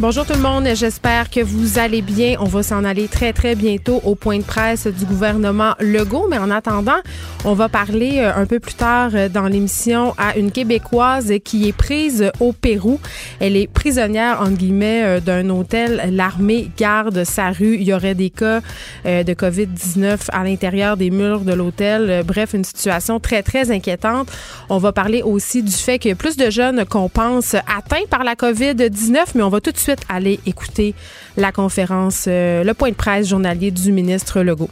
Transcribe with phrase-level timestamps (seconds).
[0.00, 2.36] Bonjour tout le monde, j'espère que vous allez bien.
[2.38, 6.38] On va s'en aller très très bientôt au point de presse du gouvernement Legault, mais
[6.38, 7.00] en attendant,
[7.44, 11.68] on va parler euh, un peu plus tard euh, dans l'émission à une Québécoise qui
[11.68, 13.00] est prise au Pérou.
[13.40, 16.10] Elle est prisonnière entre guillemets euh, d'un hôtel.
[16.12, 17.74] L'armée garde sa rue.
[17.74, 18.60] Il y aurait des cas
[19.04, 22.22] de COVID-19 à l'intérieur des murs de l'hôtel.
[22.24, 24.28] Bref, une situation très très inquiétante.
[24.68, 28.34] On va parler aussi du fait a plus de jeunes qu'on pense atteints par la
[28.34, 30.94] COVID-19, mais on va tout de suite aller écouter
[31.36, 34.70] la conférence, euh, le point de presse journalier du ministre Legault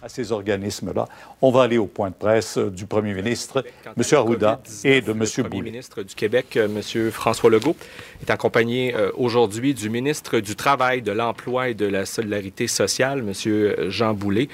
[0.00, 1.06] à ces organismes-là.
[1.42, 4.02] On va aller au point de presse euh, du premier ministre, M.
[4.12, 5.24] Arruda, et de M.
[5.38, 7.10] Le premier ministre du Québec, euh, M.
[7.10, 7.76] François Legault,
[8.22, 13.90] est accompagné aujourd'hui du ministre du Travail, de l'Emploi et de la Solidarité sociale, M.
[13.90, 14.48] Jean Boulet,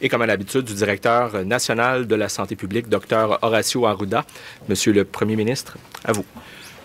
[0.00, 3.38] et comme à l'habitude, du directeur national de la santé publique, Dr.
[3.42, 4.24] Horacio Arruda.
[4.68, 6.24] Monsieur le premier ministre, à vous.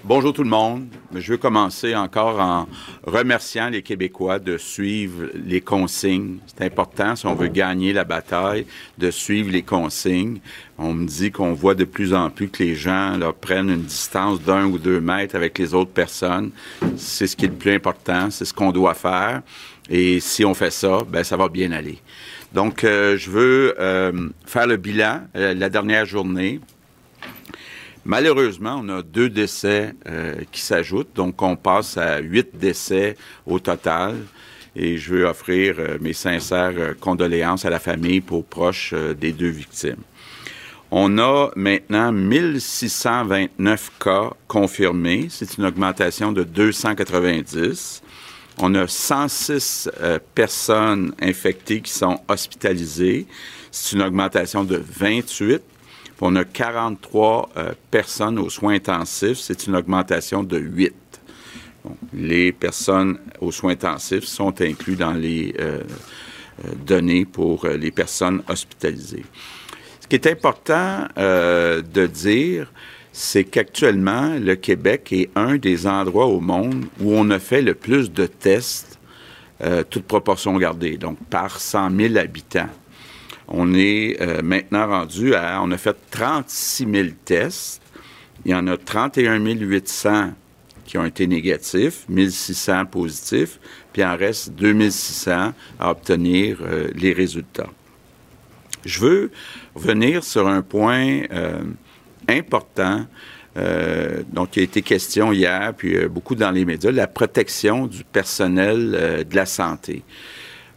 [0.04, 0.88] Bonjour tout le monde.
[1.14, 2.68] Je veux commencer encore en
[3.06, 6.38] remerciant les Québécois de suivre les consignes.
[6.48, 8.66] C'est important si on veut gagner la bataille,
[8.98, 10.40] de suivre les consignes.
[10.80, 13.84] On me dit qu'on voit de plus en plus que les gens là, prennent une
[13.84, 16.50] distance d'un ou deux mètres avec les autres personnes.
[16.98, 19.44] C'est ce qui est le plus important, c'est ce qu'on doit faire.
[19.88, 22.00] Et si on fait ça, ben ça va bien aller.
[22.54, 26.60] Donc, euh, je veux euh, faire le bilan, euh, la dernière journée.
[28.04, 33.60] Malheureusement, on a deux décès euh, qui s'ajoutent, donc on passe à huit décès au
[33.60, 34.16] total.
[34.76, 39.34] Et je veux offrir euh, mes sincères euh, condoléances à la famille pour proches des
[39.34, 40.02] deux victimes.
[40.90, 45.28] On a maintenant 1629 cas confirmés.
[45.30, 48.02] C'est une augmentation de 290.
[48.58, 49.90] On a 106
[50.36, 53.26] personnes infectées qui sont hospitalisées.
[53.72, 55.62] C'est une augmentation de 28.
[56.24, 59.40] On a 43 euh, personnes aux soins intensifs.
[59.40, 60.94] C'est une augmentation de 8.
[62.14, 65.80] les personnes aux soins intensifs sont inclus dans les euh,
[66.64, 69.26] euh, données pour les personnes hospitalisées.
[70.00, 72.72] Ce qui est important de dire,
[73.14, 77.74] c'est qu'actuellement, le Québec est un des endroits au monde où on a fait le
[77.74, 79.00] plus de tests,
[79.90, 82.70] toute proportion gardée, donc par 100 000 habitants.
[83.54, 87.82] On est euh, maintenant rendu à, on a fait 36 000 tests.
[88.46, 90.32] Il y en a 31 800
[90.86, 93.60] qui ont été négatifs, 1600 positifs,
[93.92, 97.70] puis il en reste 2600 à obtenir euh, les résultats.
[98.86, 99.32] Je veux
[99.76, 101.62] revenir sur un point euh,
[102.28, 103.06] important
[104.32, 109.26] dont il a été question hier, puis beaucoup dans les médias, la protection du personnel
[109.30, 110.04] de la santé.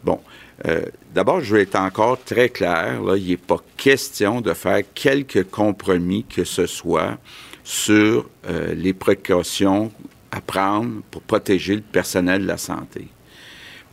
[0.02, 0.18] Bon,
[0.66, 0.82] euh,
[1.14, 3.00] d'abord, je vais être encore très clair.
[3.16, 7.18] Il n'est pas question de faire quelque compromis que ce soit
[7.64, 9.90] sur euh, les précautions
[10.30, 13.08] à prendre pour protéger le personnel de la santé.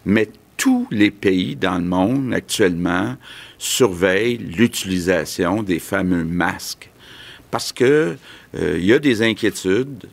[0.05, 3.15] Mais tous les pays dans le monde actuellement
[3.57, 6.89] surveillent l'utilisation des fameux masques
[7.49, 8.17] parce que
[8.55, 10.07] euh, y a des inquiétudes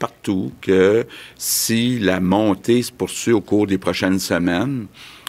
[0.00, 4.88] partout que si la montée se poursuit au cours des prochaines semaines,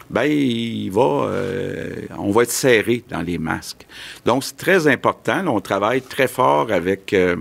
[0.09, 3.85] ben il va, euh, on va être serré dans les masques.
[4.25, 5.45] Donc c'est très important.
[5.47, 7.37] on travaille très fort avec euh,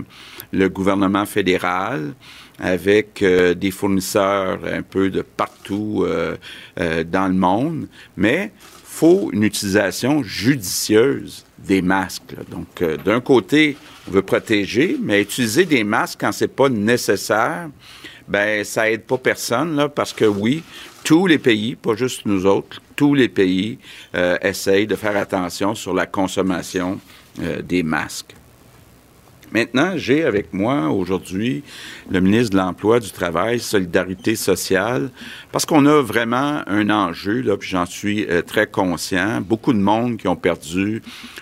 [0.51, 2.13] le gouvernement fédéral,
[2.59, 6.05] avec euh, des fournisseurs un peu de partout
[6.77, 8.51] dans le monde, mais
[8.83, 12.35] faut une utilisation judicieuse des masques.
[12.49, 13.77] Donc d'un côté,
[14.07, 17.69] on veut protéger, mais utiliser des masques quand c'est pas nécessaire,
[18.27, 20.63] ben ça aide pas personne là, parce que oui,
[21.05, 23.77] tous les pays, pas juste nous autres, tous les pays
[24.15, 26.99] euh, essayent de faire attention sur la consommation
[27.39, 28.35] euh, des masques.
[29.51, 31.63] Maintenant, j'ai avec moi aujourd'hui
[32.09, 35.11] le ministre de l'Emploi, du Travail, Solidarité sociale,
[35.51, 39.39] parce qu'on a vraiment un enjeu, là, puis j'en suis euh, très conscient.
[39.41, 41.01] Beaucoup de monde qui ont perdu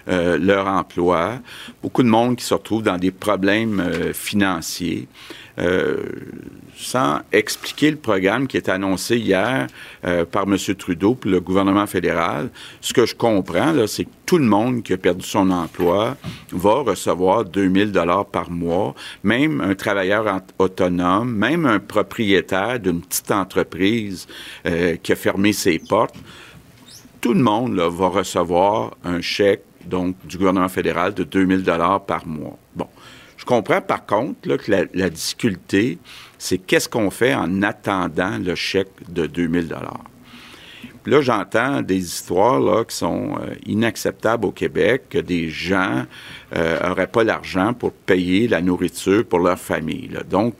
[0.09, 1.39] euh, leur emploi,
[1.81, 5.07] beaucoup de monde qui se retrouve dans des problèmes euh, financiers.
[5.59, 5.97] Euh,
[6.75, 9.67] sans expliquer le programme qui est annoncé hier
[10.03, 10.57] euh, par M.
[10.75, 12.49] Trudeau pour le gouvernement fédéral.
[12.81, 16.17] Ce que je comprends, c'est que tout le monde qui a perdu son emploi
[16.51, 23.31] va recevoir 2000 dollars par mois, même un travailleur autonome, même un propriétaire d'une petite
[23.31, 24.27] entreprise
[24.65, 26.15] euh, qui a fermé ses portes.
[27.21, 32.25] Tout le monde va recevoir un chèque donc du gouvernement fédéral de 2000 dollars par
[32.25, 32.57] mois.
[32.75, 32.87] Bon.
[33.43, 35.97] Je comprends par contre que la, difficulté,
[36.37, 40.05] c'est qu'est-ce qu'on fait en attendant le chèque de 2000 dollars?
[41.05, 46.05] Là, j'entends des histoires là, qui sont euh, inacceptables au Québec, que des gens
[46.55, 50.11] n'auraient pas l'argent pour payer la nourriture pour leur famille.
[50.29, 50.55] Donc,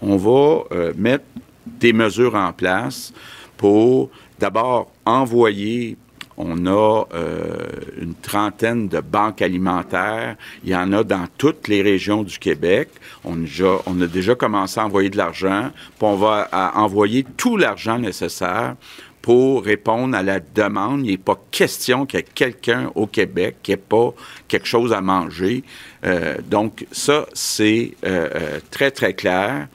[0.00, 1.24] on va euh, mettre
[1.66, 3.12] des mesures en place
[3.56, 4.08] pour
[4.38, 5.96] d'abord envoyer
[6.36, 7.66] on a euh,
[8.00, 10.36] une trentaine de banques alimentaires.
[10.64, 12.88] Il y en a dans toutes les régions du Québec.
[13.24, 15.70] On, a déjà commencé à envoyer de l'argent.
[15.72, 18.74] Puis on va envoyer tout l'argent nécessaire
[19.22, 21.06] pour répondre à la demande.
[21.06, 24.12] Il n'est pas question qu'il y ait quelqu'un au Québec qui n'ait pas
[24.48, 25.62] quelque chose à manger.
[26.04, 29.68] Euh, donc, ça, c'est euh, très, très clair.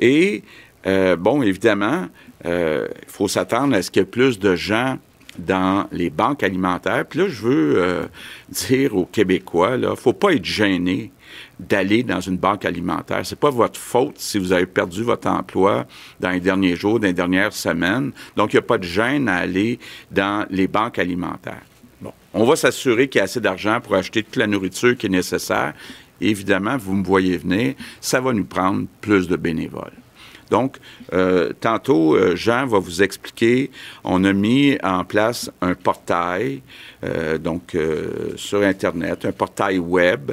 [0.00, 0.42] Et,
[0.84, 2.08] bon, évidemment,
[2.44, 4.98] il faut s'attendre à ce qu'il y ait plus de gens
[5.38, 7.04] dans les banques alimentaires.
[7.06, 8.06] Puis là, je veux euh,
[8.48, 11.12] dire aux Québécois, là, faut pas être gêné
[11.58, 13.20] d'aller dans une banque alimentaire.
[13.24, 15.86] C'est pas votre faute si vous avez perdu votre emploi
[16.18, 18.12] dans les derniers jours, dans les dernières semaines.
[18.36, 19.78] Donc, il n'y a pas de gêne à aller
[20.10, 21.62] dans les banques alimentaires.
[22.00, 22.12] Bon.
[22.34, 25.10] On va s'assurer qu'il y a assez d'argent pour acheter toute la nourriture qui est
[25.10, 25.74] nécessaire.
[26.20, 29.92] Évidemment, vous me voyez venir, ça va nous prendre plus de bénévoles.
[30.50, 30.76] Donc,
[31.12, 33.70] euh, tantôt, euh, Jean va vous expliquer,
[34.04, 36.62] on a mis en place un portail,
[37.04, 37.76] euh, donc
[38.36, 40.32] sur Internet, un portail web,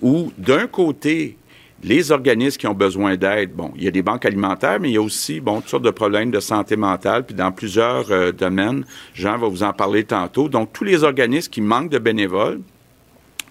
[0.00, 1.36] où d'un côté,
[1.82, 4.94] les organismes qui ont besoin d'aide, bon, il y a des banques alimentaires, mais il
[4.94, 8.84] y a aussi, bon, toutes sortes de problèmes de santé mentale, puis dans plusieurs domaines.
[9.14, 10.48] Jean va vous en parler tantôt.
[10.48, 12.60] Donc, tous les organismes qui manquent de bénévoles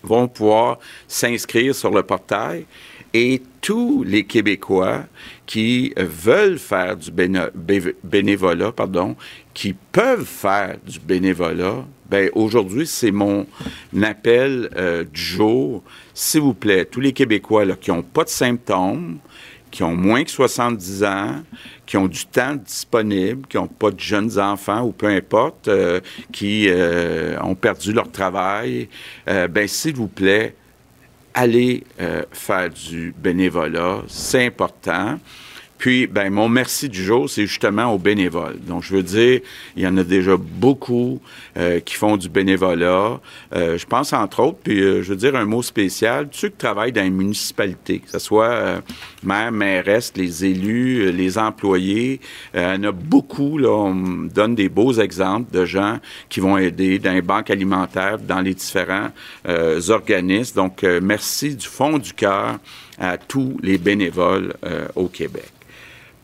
[0.03, 2.65] vont pouvoir s'inscrire sur le portail
[3.13, 5.05] et tous les Québécois
[5.45, 9.15] qui veulent faire du béné- bé- bénévolat, pardon,
[9.53, 13.45] qui peuvent faire du bénévolat, ben aujourd'hui, c'est mon
[14.01, 15.83] appel euh, du jour.
[16.13, 19.17] S'il vous plaît, tous les Québécois qui n'ont pas de symptômes,
[19.69, 21.43] qui ont moins que 70 ans,
[21.85, 25.99] qui ont du temps disponible, qui n'ont pas de jeunes enfants ou peu importe, euh,
[26.31, 28.87] qui euh, ont perdu leur travail,
[29.27, 30.55] euh, ben s'il vous plaît,
[31.37, 35.19] allez euh, faire du bénévolat, c'est important.
[35.77, 38.59] Puis, ben, mon merci du jour, c'est justement aux bénévoles.
[38.61, 39.41] Donc, je veux dire,
[39.75, 41.21] il y en a déjà beaucoup
[41.55, 43.19] euh, qui font du bénévolat.
[43.53, 46.57] Euh, je pense, entre autres, puis euh, je veux dire un mot spécial, ceux qui
[46.57, 48.81] travaillent dans les municipalités, que ce soit euh,
[49.23, 52.21] maire, mairesse, les élus, euh, les employés.
[52.55, 55.99] Euh, il y en a beaucoup, là, on donne des beaux exemples de gens
[56.29, 59.09] qui vont aider dans les banques alimentaires, dans les différents
[59.89, 60.55] organismes.
[60.55, 62.57] Donc, merci du fond du cœur
[62.99, 64.53] à tous les bénévoles
[64.95, 65.51] au Québec.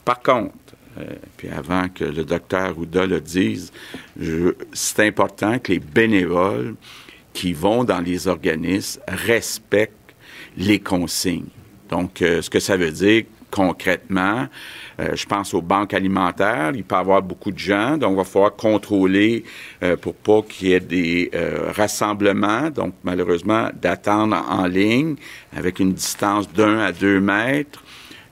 [0.06, 0.54] Par contre,
[0.98, 1.04] euh,
[1.38, 3.72] puis avant que le docteur Ouda le dise,
[4.74, 6.76] c'est important que les bénévoles
[7.34, 10.14] qui vont dans les organismes respectent
[10.56, 11.50] les consignes.
[11.90, 13.24] Donc, euh, ce que ça veut dire
[13.54, 14.48] concrètement,
[15.00, 18.18] euh, je pense aux banques alimentaires, il peut y avoir beaucoup de gens, donc il
[18.18, 19.44] va falloir contrôler
[19.84, 25.16] euh, pour pas qu'il y ait des euh, rassemblements, donc malheureusement d'attendre en ligne
[25.56, 27.83] avec une distance d'un à deux mètres.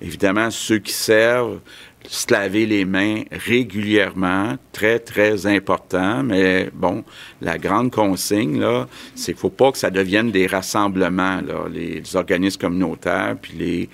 [0.02, 1.60] Évidemment, ceux qui servent,
[2.08, 6.24] se laver les mains régulièrement, très, très important.
[6.24, 7.04] Mais bon,
[7.42, 12.02] la grande consigne, là, c'est qu'il faut pas que ça devienne des rassemblements, là, les,
[12.02, 13.90] les organismes communautaires, puis les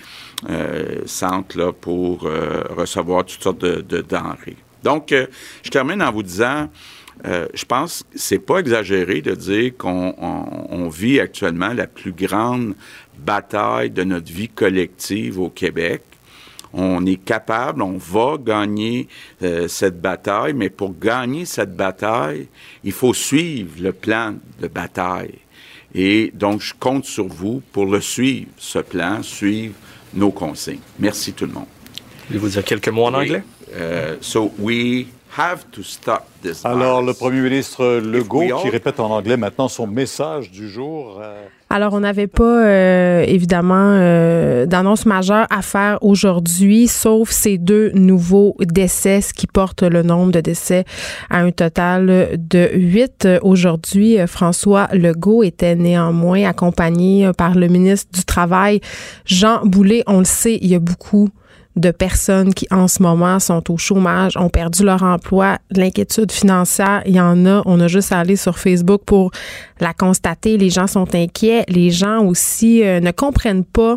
[0.50, 4.56] euh, centres là, pour euh, recevoir toutes sortes de, de denrées.
[4.84, 5.28] Donc, euh,
[5.64, 6.70] je termine en vous disant,
[7.26, 11.88] euh, je pense que c'est pas exagéré de dire qu'on on- on vit actuellement la
[11.88, 12.76] plus grande
[13.20, 16.02] bataille de notre vie collective au Québec.
[16.74, 19.08] On est capable, on va gagner
[19.42, 22.48] euh, cette bataille, mais pour gagner cette bataille,
[22.84, 25.36] il faut suivre le plan de bataille.
[25.96, 29.74] Et donc, je compte sur vous pour le suivre, ce plan, suivre
[30.14, 30.80] nos consignes.
[31.00, 31.66] Merci tout le monde.
[32.28, 33.26] Voulez-vous dire quelques mots en Oui.
[33.26, 33.44] anglais?
[33.70, 37.14] Uh, so we have to stop this Alors, le.
[37.14, 41.20] Premier ministre Legault, qui répète en anglais maintenant son message du jour.
[41.22, 47.58] euh, Alors, on n'avait pas, euh, évidemment, euh, d'annonce majeure à faire aujourd'hui, sauf ces
[47.58, 50.86] deux nouveaux décès, ce qui porte le nombre de décès
[51.32, 53.28] à un total de huit.
[53.42, 58.80] Aujourd'hui, euh, François Legault était néanmoins accompagné par le ministre du Travail,
[59.26, 60.04] Jean Boulet.
[60.06, 61.30] On le sait, il y a beaucoup
[61.78, 66.32] de personnes qui en ce moment sont au chômage, ont perdu leur emploi, de l'inquiétude
[66.32, 67.62] financière, il y en a.
[67.66, 69.32] On a juste à aller sur Facebook pour
[69.80, 70.58] la constater.
[70.58, 71.64] Les gens sont inquiets.
[71.68, 73.96] Les gens aussi euh, ne comprennent pas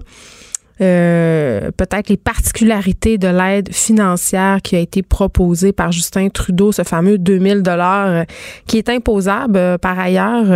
[0.81, 6.83] euh, peut-être les particularités de l'aide financière qui a été proposée par Justin Trudeau, ce
[6.83, 8.23] fameux 2000 dollars euh,
[8.67, 10.47] qui est imposable euh, par ailleurs.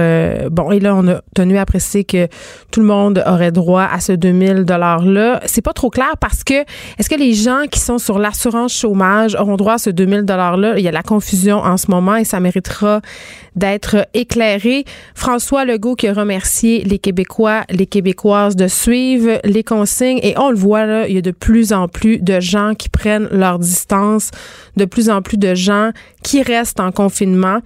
[0.50, 2.28] Bon, et là, on a tenu à préciser que
[2.71, 5.40] tout le monde aurait droit à ce 2000 dollars-là.
[5.47, 6.54] C'est pas trop clair parce que
[6.99, 10.78] est-ce que les gens qui sont sur l'assurance chômage auront droit à ce 2000 dollars-là?
[10.78, 13.00] Il y a la confusion en ce moment et ça méritera
[13.57, 14.85] d'être éclairé.
[15.14, 20.50] François Legault qui a remercié les Québécois, les Québécoises de suivre les consignes et on
[20.50, 23.59] le voit là, il y a de plus en plus de gens qui prennent leur
[23.59, 24.30] distance,
[24.76, 25.90] de plus en plus de gens
[26.23, 27.61] qui restent en confinement.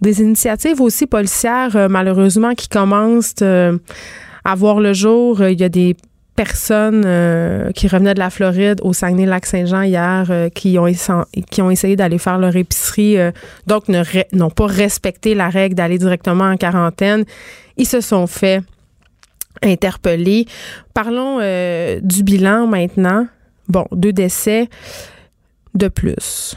[0.00, 3.78] Des initiatives aussi policières, euh, malheureusement, qui commencent euh,
[4.44, 5.42] à voir le jour.
[5.42, 5.96] Il y a des
[6.36, 12.38] personnes euh, qui revenaient de la Floride au Saguenay-Lac-Saint-Jean hier qui ont essayé d'aller faire
[12.38, 13.16] leur épicerie
[13.68, 13.84] donc
[14.32, 17.24] n'ont pas respecté la règle d'aller directement en quarantaine
[17.76, 18.62] ils se sont fait
[19.62, 20.46] interpeller
[20.92, 23.26] parlons euh, du bilan maintenant.
[23.68, 24.68] Bon deux décès
[25.74, 26.56] de plus.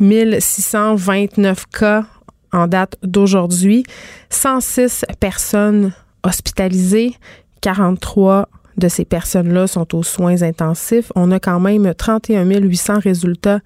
[0.00, 2.04] 1629 cas
[2.52, 3.84] en date d'aujourd'hui.
[4.30, 5.92] 106 personnes
[6.22, 7.14] hospitalisées.
[7.60, 11.10] 43 de ces personnes-là sont aux soins intensifs.
[11.16, 13.60] On a quand même 31 800 résultats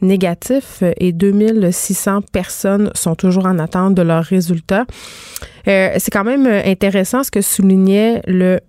[0.00, 4.86] négatifs et 2600 personnes sont toujours en attente de leurs résultats.
[5.66, 8.60] Euh, c'est quand même intéressant ce que soulignait le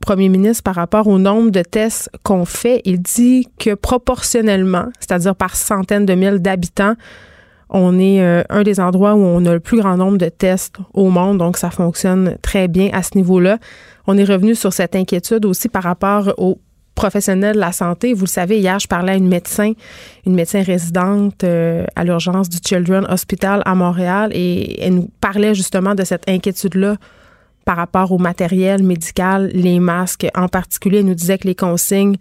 [0.00, 2.82] premier ministre par rapport au nombre de tests qu'on fait.
[2.84, 6.94] Il dit que proportionnellement, c'est-à-dire par centaines de mille d'habitants,
[7.70, 10.76] on est euh, un des endroits où on a le plus grand nombre de tests
[10.92, 13.58] au monde, donc ça fonctionne très bien à ce niveau-là.
[14.06, 16.58] On est revenu sur cette inquiétude aussi par rapport aux
[16.94, 18.14] professionnels de la santé.
[18.14, 19.72] Vous le savez, hier, je parlais à une médecin,
[20.26, 25.54] une médecin résidente euh, à l'urgence du Children Hospital à Montréal et elle nous parlait
[25.54, 26.96] justement de cette inquiétude-là
[27.64, 30.98] par rapport au matériel médical, les masques en particulier.
[30.98, 32.16] Elle nous disait que les consignes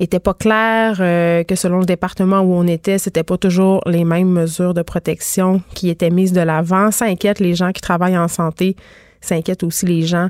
[0.00, 4.04] étaient pas claires, euh, que selon le département où on était, c'était pas toujours les
[4.04, 6.90] mêmes mesures de protection qui étaient mises de l'avant.
[6.90, 8.76] Ça inquiète les gens qui travaillent en santé.
[9.20, 10.28] Ça inquiète aussi les gens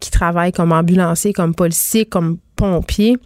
[0.00, 3.16] qui travaillent comme ambulanciers, comme policiers, comme pompiers.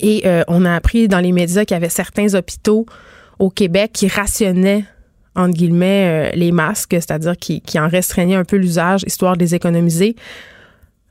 [0.00, 2.86] Et euh, on a appris dans les médias qu'il y avait certains hôpitaux
[3.38, 4.84] au Québec qui rationnaient
[5.36, 9.40] entre guillemets euh, les masques, c'est-à-dire qui, qui en restreignaient un peu l'usage histoire de
[9.40, 10.16] les économiser.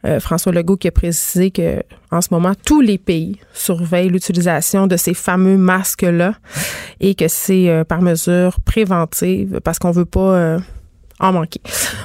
[0.06, 4.86] Euh, François Legault qui a précisé que en ce moment tous les pays surveillent l'utilisation
[4.86, 6.36] de ces fameux masques là
[7.00, 10.58] et que c'est euh, par mesure préventive parce qu'on veut pas
[11.32, 11.62] manquer.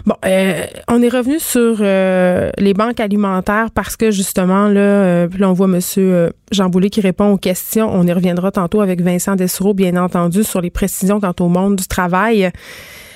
[0.06, 5.28] Bon, euh, on est revenu sur euh, les banques alimentaires parce que justement là, euh,
[5.38, 7.90] là on voit Monsieur euh, Jean Boulet qui répond aux questions.
[7.92, 11.76] On y reviendra tantôt avec Vincent Dessureau, bien entendu, sur les précisions quant au monde
[11.76, 12.50] du travail.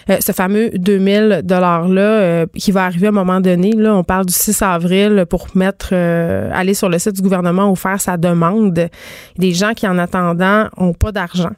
[0.08, 4.26] Ce fameux 2000 dollars là qui va arriver à un moment donné là on parle
[4.26, 8.88] du 6 avril pour mettre aller sur le site du gouvernement ou faire sa demande
[9.38, 11.52] des gens qui en attendant ont pas d'argent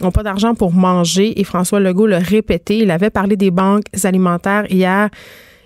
[0.00, 3.84] ont pas d'argent pour manger et François Legault l'a répété il avait parlé des banques
[4.04, 5.10] alimentaires hier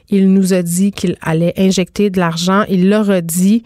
[0.09, 3.63] il nous a dit qu'il allait injecter de l'argent il leur a dit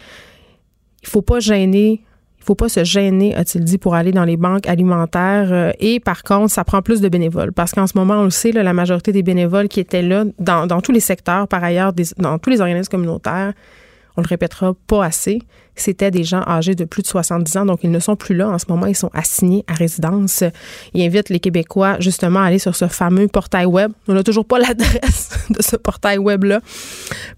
[1.02, 2.02] il faut pas gêner
[2.40, 5.52] il faut pas se gêner, a-t-il dit, pour aller dans les banques alimentaires.
[5.52, 7.52] Euh, et par contre, ça prend plus de bénévoles.
[7.52, 10.80] Parce qu'en ce moment, on le sait, la majorité des bénévoles qui étaient là, dans,
[10.80, 13.52] tous les secteurs, par ailleurs, dans tous les organismes communautaires,
[14.16, 15.40] on le répétera pas assez,
[15.80, 18.48] c'était des gens âgés de plus de 70 ans, donc ils ne sont plus là
[18.48, 20.44] en ce moment, ils sont assignés à résidence.
[20.94, 23.92] Il invite les Québécois justement à aller sur ce fameux portail web.
[24.08, 26.60] On n'a toujours pas l'adresse de ce portail web-là,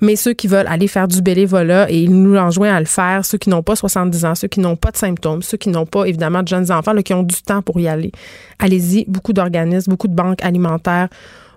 [0.00, 3.24] mais ceux qui veulent aller faire du bénévolat, et ils nous enjoignent à le faire,
[3.24, 5.86] ceux qui n'ont pas 70 ans, ceux qui n'ont pas de symptômes, ceux qui n'ont
[5.86, 8.12] pas évidemment de jeunes enfants, qui ont du temps pour y aller.
[8.58, 11.08] Allez-y, beaucoup d'organismes, beaucoup de banques alimentaires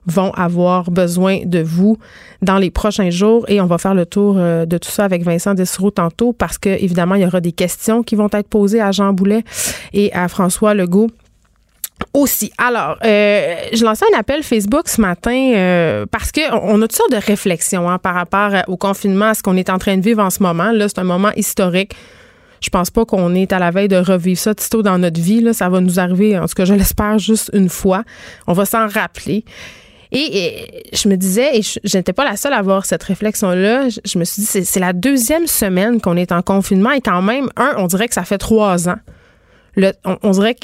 [0.08, 1.98] vont avoir besoin de vous
[2.42, 5.24] dans les prochains jours et on va faire le tour euh, de tout ça avec
[5.24, 8.82] Vincent Dessureau tantôt parce que évidemment il y aura des questions qui vont être posées
[8.82, 9.44] à Jean Boulet
[9.94, 11.10] et à François Legault
[12.14, 12.52] aussi.
[12.58, 16.96] Alors, euh, je lançais un appel Facebook ce matin euh, parce que on a toutes
[16.96, 20.02] sortes de réflexions hein, par rapport au confinement, à ce qu'on est en train de
[20.02, 20.72] vivre en ce moment.
[20.72, 21.94] Là, c'est un moment historique.
[22.62, 25.42] Je pense pas qu'on est à la veille de revivre ça tôt dans notre vie.
[25.42, 25.54] Là.
[25.54, 28.04] Ça va nous arriver, en tout cas, je l'espère, juste une fois.
[28.48, 29.44] On va s'en rappeler.
[30.12, 34.20] Et, je me disais, et je n'étais pas la seule à avoir cette réflexion-là, je,
[34.20, 37.74] me suis dit, c'est la deuxième semaine qu'on est en confinement et quand même, un,
[37.78, 39.00] on dirait que ça fait trois ans.
[39.76, 40.62] Le, on, dirait que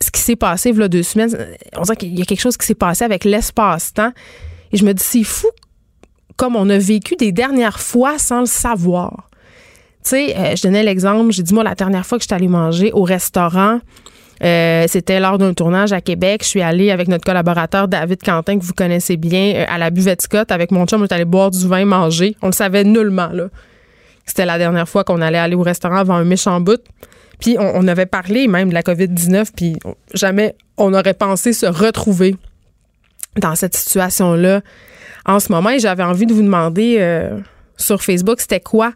[0.00, 1.36] ce qui s'est passé, a deux semaines,
[1.76, 4.12] on dirait qu'il y a quelque chose qui s'est passé avec l'espace-temps.
[4.72, 5.48] Et je me dis, c'est fou
[6.36, 9.28] comme on a vécu des dernières fois sans le savoir.
[10.02, 12.48] Tu sais, euh, je donnais l'exemple, j'ai dit, moi, la dernière fois que j'étais allée
[12.48, 13.78] manger au restaurant,
[14.42, 16.42] euh, c'était lors d'un tournage à Québec.
[16.42, 19.90] Je suis allée avec notre collaborateur David Quentin, que vous connaissez bien, euh, à la
[19.90, 20.50] buvette Scott.
[20.50, 22.36] Avec mon chum, on est allé boire du vin, manger.
[22.42, 23.46] On le savait nullement, là.
[24.24, 26.80] C'était la dernière fois qu'on allait aller au restaurant avant un méchant bout.
[27.40, 29.76] Puis on, avait parlé même de la COVID-19, puis
[30.14, 32.36] jamais on aurait pensé se retrouver
[33.36, 34.60] dans cette situation-là
[35.26, 35.70] en ce moment.
[35.70, 37.40] Et j'avais envie de vous demander euh,
[37.82, 38.92] sur Facebook, c'était quoi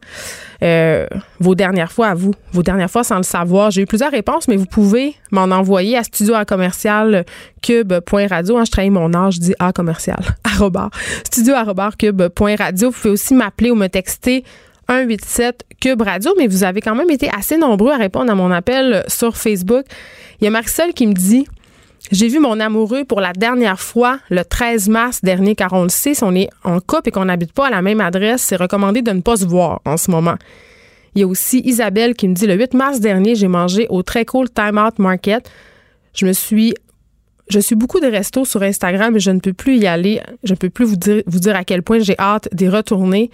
[0.63, 1.07] euh,
[1.39, 3.71] vos dernières fois à vous, vos dernières fois sans le savoir.
[3.71, 7.25] J'ai eu plusieurs réponses, mais vous pouvez m'en envoyer à studio à commercial
[7.63, 8.57] cube.radio.
[8.57, 10.19] Hein, je travaille mon âge, je dis à commercial,
[11.27, 11.55] studio
[11.99, 12.91] cube.radio.
[12.91, 14.45] Vous pouvez aussi m'appeler ou me texter
[14.89, 18.51] 187 Cube Radio, mais vous avez quand même été assez nombreux à répondre à mon
[18.51, 19.85] appel sur Facebook.
[20.41, 21.47] Il y a Marisol qui me dit
[22.13, 25.89] j'ai vu mon amoureux pour la dernière fois le 13 mars dernier, car on le
[25.89, 28.57] sait, si on est en couple et qu'on n'habite pas à la même adresse, c'est
[28.57, 30.37] recommandé de ne pas se voir en ce moment.
[31.15, 34.03] Il y a aussi Isabelle qui me dit le 8 mars dernier, j'ai mangé au
[34.03, 35.51] très cool Time Out Market.
[36.15, 36.75] Je me suis
[37.49, 40.21] je suis beaucoup de restos sur Instagram et je ne peux plus y aller.
[40.43, 43.31] Je ne peux plus vous dire, vous dire à quel point j'ai hâte d'y retourner.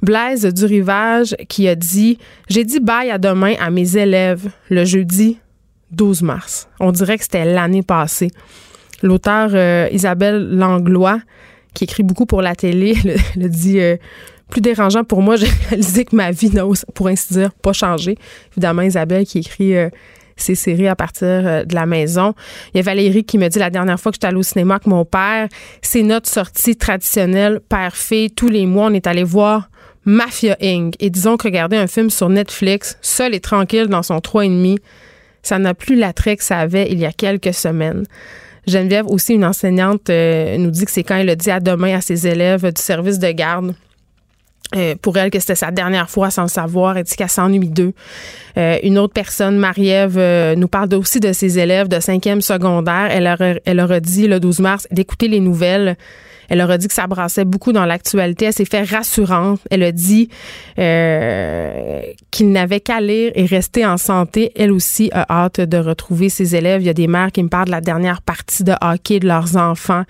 [0.00, 4.84] Blaise du Rivage qui a dit J'ai dit bye à demain à mes élèves le
[4.84, 5.38] jeudi
[5.92, 6.68] 12 mars.
[6.80, 8.30] On dirait que c'était l'année passée.
[9.02, 11.20] L'auteur euh, Isabelle Langlois,
[11.74, 12.96] qui écrit beaucoup pour la télé,
[13.36, 13.96] le, dit euh,
[14.48, 18.16] plus dérangeant pour moi, j'ai réalisé que ma vie n'a, pour ainsi dire, pas changé.
[18.52, 19.88] Évidemment, Isabelle qui écrit euh,
[20.36, 22.34] ses séries à partir de la maison.
[22.72, 24.76] Il y a Valérie qui me dit la dernière fois que j'étais allée au cinéma
[24.76, 25.48] avec mon père,
[25.82, 28.30] c'est notre sortie traditionnelle père-fille.
[28.30, 29.68] Tous les mois, on est allé voir
[30.04, 30.94] Mafia Inc.
[31.00, 34.78] Et disons que regarder un film sur Netflix, seul et tranquille dans son 3,5,
[35.42, 38.04] ça n'a plus l'attrait que ça avait il y a quelques semaines.
[38.66, 41.96] Geneviève, aussi une enseignante, euh, nous dit que c'est quand elle a dit à demain
[41.96, 43.74] à ses élèves du service de garde
[44.76, 46.96] euh, pour elle que c'était sa dernière fois sans le savoir.
[46.96, 47.92] Elle dit qu'elle s'ennuie d'eux.
[48.56, 53.08] Euh, une autre personne, Marie-Ève, nous parle aussi de ses élèves de cinquième secondaire.
[53.10, 55.96] Elle leur, elle leur a dit le 12 mars d'écouter les nouvelles
[56.48, 58.46] elle leur a dit que ça brassait beaucoup dans l'actualité.
[58.46, 59.60] Elle s'est fait rassurante.
[59.70, 60.28] Elle a dit
[60.78, 64.52] euh, qu'il n'avait qu'à lire et rester en santé.
[64.56, 66.82] Elle aussi a hâte de retrouver ses élèves.
[66.82, 69.26] Il y a des mères qui me parlent de la dernière partie de hockey de
[69.26, 70.02] leurs enfants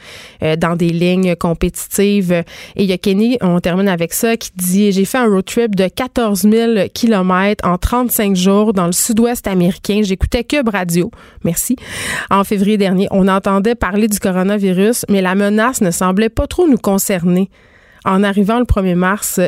[0.42, 2.32] euh, dans des lignes compétitives.
[2.76, 5.44] Et il y a Kenny, on termine avec ça, qui dit J'ai fait un road
[5.44, 10.00] trip de 14 000 kilomètres en 35 jours dans le sud-ouest américain.
[10.02, 11.10] J'écoutais Cube Radio.
[11.44, 11.76] Merci.
[12.30, 16.68] En février dernier, on entendait parler du coronavirus, mais la menace ne semblait pas trop
[16.68, 17.50] nous concerner.
[18.04, 19.40] En arrivant le 1er mars,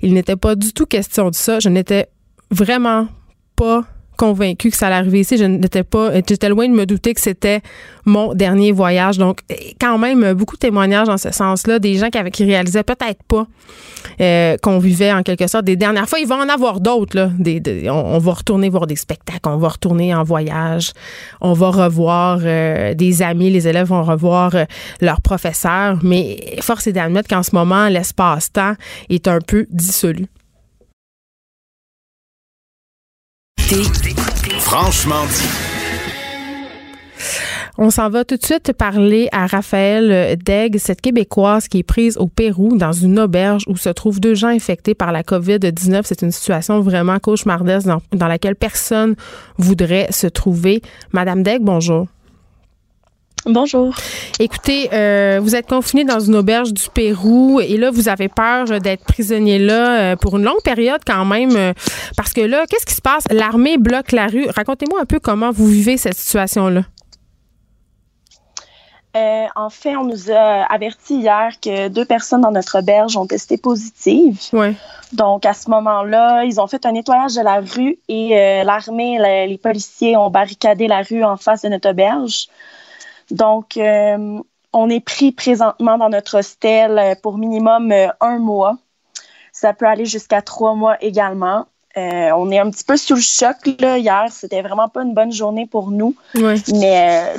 [0.00, 1.60] il n'était pas du tout question de ça.
[1.60, 2.06] Je n'étais
[2.50, 3.08] vraiment
[3.54, 3.84] pas
[4.22, 5.36] convaincue que ça allait arriver ici.
[5.36, 7.60] Je n'étais pas, j'étais loin de me douter que c'était
[8.04, 9.18] mon dernier voyage.
[9.18, 9.40] Donc,
[9.80, 13.48] quand même, beaucoup de témoignages dans ce sens-là, des gens qui, avaient, réalisaient peut-être pas
[14.20, 16.20] euh, qu'on vivait en quelque sorte des dernières fois.
[16.20, 17.32] Il va en avoir d'autres.
[17.88, 20.92] On, va retourner voir des spectacles, on va retourner en voyage,
[21.40, 24.64] on va revoir euh, des amis, les élèves vont revoir euh,
[25.00, 25.98] leurs professeurs.
[26.04, 28.74] Mais force est d'admettre qu'en ce moment, l'espace-temps
[29.10, 30.28] est un peu dissolu.
[33.72, 35.48] Franchement dit.
[37.78, 42.18] On s'en va tout de suite parler à Raphaël Degg, cette Québécoise qui est prise
[42.18, 46.02] au Pérou dans une auberge où se trouvent deux gens infectés par la COVID-19.
[46.04, 49.14] C'est une situation vraiment cauchemardesque dans, dans laquelle personne
[49.56, 50.82] voudrait se trouver.
[51.12, 52.08] Madame Degg, bonjour.
[53.46, 53.92] Bonjour.
[54.38, 58.66] Écoutez, euh, vous êtes confiné dans une auberge du Pérou et là, vous avez peur
[58.80, 61.56] d'être prisonnier là euh, pour une longue période quand même.
[61.56, 61.72] Euh,
[62.16, 63.24] parce que là, qu'est-ce qui se passe?
[63.30, 64.46] L'armée bloque la rue.
[64.54, 66.82] Racontez-moi un peu comment vous vivez cette situation-là.
[69.56, 73.56] en fait, on nous a averti hier que deux personnes dans notre auberge ont testé
[73.56, 74.40] positives.
[74.52, 74.74] Ouais.
[75.14, 79.58] Donc, à ce moment-là, ils ont fait un nettoyage de la rue et l'armée, les
[79.58, 82.46] policiers ont barricadé la rue en face de notre auberge.
[83.32, 84.40] Donc, euh,
[84.74, 88.76] on est pris présentement dans notre hostel euh, pour minimum euh, un mois.
[89.52, 91.66] Ça peut aller jusqu'à trois mois également.
[91.96, 94.26] on est un petit peu sous le choc là, hier.
[94.30, 96.14] C'était vraiment pas une bonne journée pour nous.
[96.74, 97.34] Mais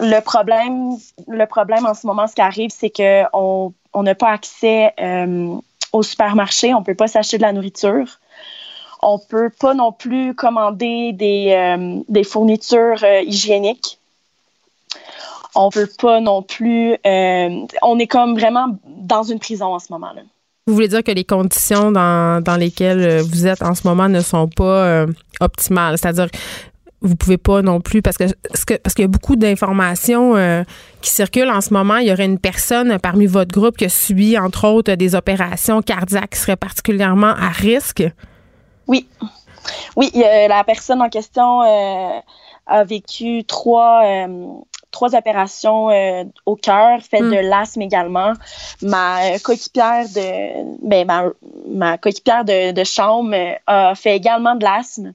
[0.00, 4.30] le problème, le problème en ce moment, ce qui arrive, c'est qu'on on n'a pas
[4.30, 4.94] accès
[5.92, 6.72] au supermarché.
[6.72, 8.18] On peut pas s'acheter de la nourriture.
[9.02, 13.98] On peut pas non plus commander des, des fournitures hygiéniques.
[15.54, 16.96] On peut pas non plus.
[17.06, 20.22] euh, on est comme vraiment dans une prison en ce moment-là.
[20.66, 24.08] Vous voulez dire que les conditions dans, dans lesquelles euh, vous êtes en ce moment
[24.08, 25.06] ne sont pas euh,
[25.40, 25.96] optimales?
[25.96, 26.28] C'est-à-dire,
[27.00, 28.24] vous pouvez pas non plus, parce que,
[28.76, 30.64] parce qu'il y a beaucoup d'informations euh,
[31.00, 31.96] qui circulent en ce moment.
[31.96, 35.80] Il y aurait une personne parmi votre groupe qui a subi, entre autres, des opérations
[35.80, 38.04] cardiaques qui seraient particulièrement à risque.
[38.86, 39.06] Oui.
[39.96, 42.20] Oui, la personne en question euh,
[42.66, 44.46] a vécu trois, euh,
[44.90, 47.30] trois opérations euh, au cœur, fait Mm.
[47.30, 48.32] de l'asthme également.
[48.82, 51.24] Ma coéquipière de ben, ma,
[51.66, 55.12] ma coéquipière de, de chambre euh, a fait également de l'asthme.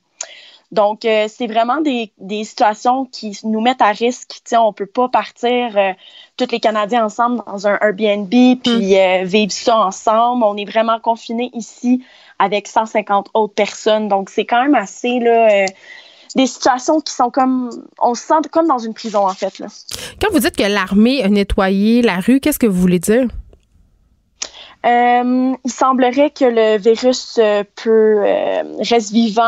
[0.72, 4.30] Donc, euh, c'est vraiment des, des situations qui nous mettent à risque.
[4.30, 5.92] Tu sais, on peut pas partir euh,
[6.36, 10.44] tous les Canadiens ensemble dans un Airbnb puis euh, vivre ça ensemble.
[10.44, 12.04] On est vraiment confinés ici
[12.40, 14.08] avec 150 autres personnes.
[14.08, 15.66] Donc, c'est quand même assez, là, euh,
[16.36, 17.70] des situations qui sont comme,
[18.00, 19.68] on se sent comme dans une prison, en fait, là.
[20.22, 23.28] Quand vous dites que l'armée a nettoyé la rue, qu'est-ce que vous voulez dire?
[24.86, 29.44] Euh, il semblerait que le virus euh, peut euh, reste vivant,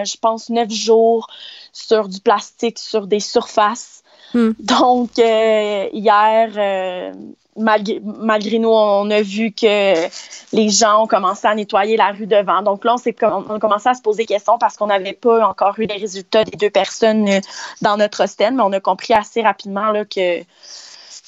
[0.00, 1.28] euh, je pense, neuf jours
[1.72, 4.02] sur du plastique, sur des surfaces.
[4.32, 4.52] Hmm.
[4.58, 7.12] Donc, hier,
[7.58, 10.08] malgré, malgré nous, on a vu que
[10.52, 12.62] les gens ont commencé à nettoyer la rue devant.
[12.62, 15.46] Donc là, on, on a commencé à se poser des questions parce qu'on n'avait pas
[15.46, 17.40] encore eu les résultats des deux personnes euh,
[17.82, 20.42] dans notre hostel, mais on a compris assez rapidement là, que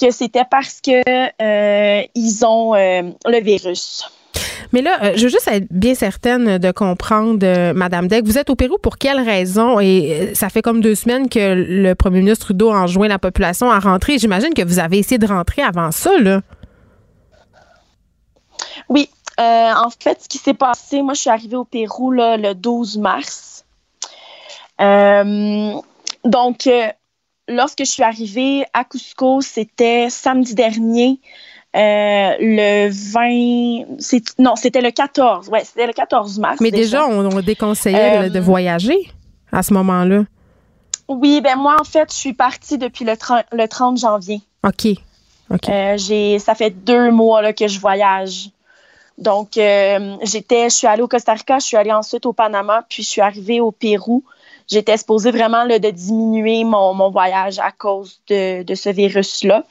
[0.01, 1.03] que c'était parce que
[1.43, 4.11] euh, ils ont euh, le virus.
[4.73, 8.39] Mais là, euh, je veux juste être bien certaine de comprendre, euh, Madame Deck, vous
[8.39, 9.81] êtes au Pérou pour quelle raison?
[9.81, 13.71] Et euh, ça fait comme deux semaines que le premier ministre Trudeau enjoint la population
[13.71, 14.19] à rentrer.
[14.19, 16.41] J'imagine que vous avez essayé de rentrer avant ça, là.
[18.89, 19.09] Oui,
[19.41, 22.99] euh, en fait, ce qui s'est passé, moi, je suis arrivée au Pérou le 12
[22.99, 23.65] mars.
[26.25, 26.69] Donc,
[27.49, 31.21] lorsque je suis arrivée à Cusco, c'était samedi dernier.
[31.77, 36.59] Euh, le 20, c'est- non, c'était le 14, ouais, c'était le 14 mars.
[36.61, 39.11] Mais déjà, on, on déconseillait Euh, de voyager
[39.53, 40.25] à ce moment-là.
[41.09, 44.41] Oui, ben moi, en fait, je suis partie depuis le 30, le 30 janvier.
[44.65, 45.69] OK.
[45.69, 48.51] Euh, j'ai, ça fait deux mois là, que je voyage.
[49.19, 52.85] Donc, euh, j'étais, je suis allée au Costa Rica, je suis allée ensuite au Panama,
[52.89, 54.23] puis je suis arrivée au Pérou.
[54.69, 59.65] J'étais supposée vraiment là, de diminuer mon, mon voyage à cause de, de ce virus-là.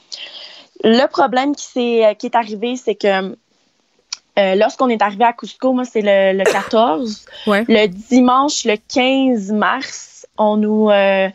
[0.84, 3.36] Le problème qui, s'est, qui est arrivé, c'est que
[4.40, 7.26] euh, lorsqu'on est arrivé à Cusco, moi, c'est le, le 14.
[7.48, 7.66] Ouais.
[7.68, 11.30] Le dimanche, le 15 mars, on nous euh,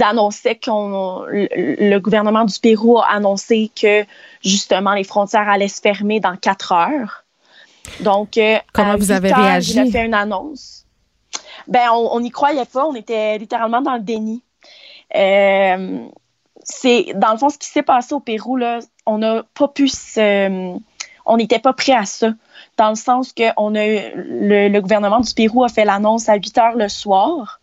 [0.00, 4.04] annonçait qu'on le, le gouvernement du Pérou a annoncé que
[4.44, 7.24] justement les frontières allaient se fermer dans quatre heures.
[8.00, 9.72] Donc, euh, Comment à vous 8 avez heures, réagi?
[9.72, 10.84] Il a fait une annonce.
[11.66, 12.86] Ben, on n'y croyait pas.
[12.86, 14.42] On était littéralement dans le déni.
[16.64, 19.88] C'est dans le fond ce qui s'est passé au Pérou là, on n'a pas pu
[19.88, 20.76] se,
[21.26, 22.32] on n'était pas prêt à ça.
[22.76, 26.36] Dans le sens que on a le, le gouvernement du Pérou a fait l'annonce à
[26.36, 27.60] 8 heures le soir.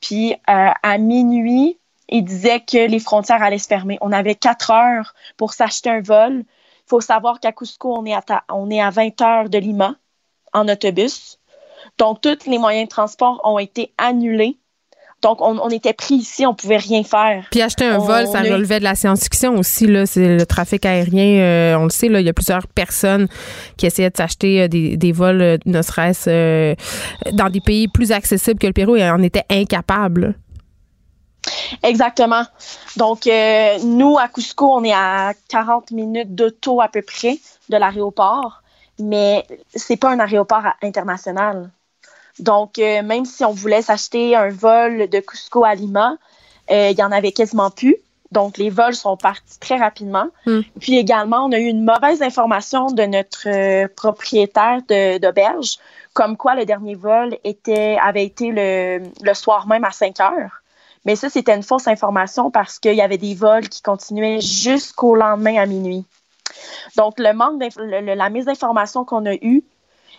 [0.00, 1.78] Puis euh, à minuit
[2.08, 3.98] il disait que les frontières allaient se fermer.
[4.00, 6.44] On avait 4 heures pour s'acheter un vol.
[6.44, 9.96] Il faut savoir qu'à Cusco on est à on est à 20 heures de Lima
[10.52, 11.38] en autobus.
[11.98, 14.58] Donc tous les moyens de transport ont été annulés
[15.24, 18.26] donc on, on était pris ici on pouvait rien faire Puis acheter un on- vol,
[18.28, 19.86] ça a relevait de la science-fiction aussi.
[19.86, 21.40] Là, c'est le trafic aérien.
[21.40, 23.26] euh, on le sait, là, il y a plusieurs personnes
[23.76, 26.74] qui essayaient de s'acheter euh, des, des vols, euh, ne serait-ce euh,
[27.32, 30.34] dans des pays plus accessibles que le Pérou, et on était incapables.
[31.82, 32.42] Exactement.
[32.96, 33.28] Donc,
[33.84, 38.62] nous, à Cusco, on est à 40 minutes d'auto à peu près de l'aéroport,
[38.98, 41.70] mais c'est pas un aéroport international.
[42.38, 46.16] Donc, euh, même si on voulait s'acheter un vol de Cusco à Lima,
[46.70, 47.96] euh, il y en avait quasiment plus.
[48.32, 50.26] Donc, les vols sont partis très rapidement.
[50.46, 50.62] Hmm.
[50.80, 54.80] Puis également, on a eu une mauvaise information de notre euh, propriétaire
[55.20, 55.78] d'auberge,
[56.14, 60.62] comme quoi le dernier vol était, avait été le, le soir même à 5 heures.
[61.04, 65.14] Mais ça, c'était une fausse information parce qu'il y avait des vols qui continuaient jusqu'au
[65.14, 66.04] lendemain à minuit.
[66.96, 69.62] Donc, le manque le- la mésinformation qu'on a eue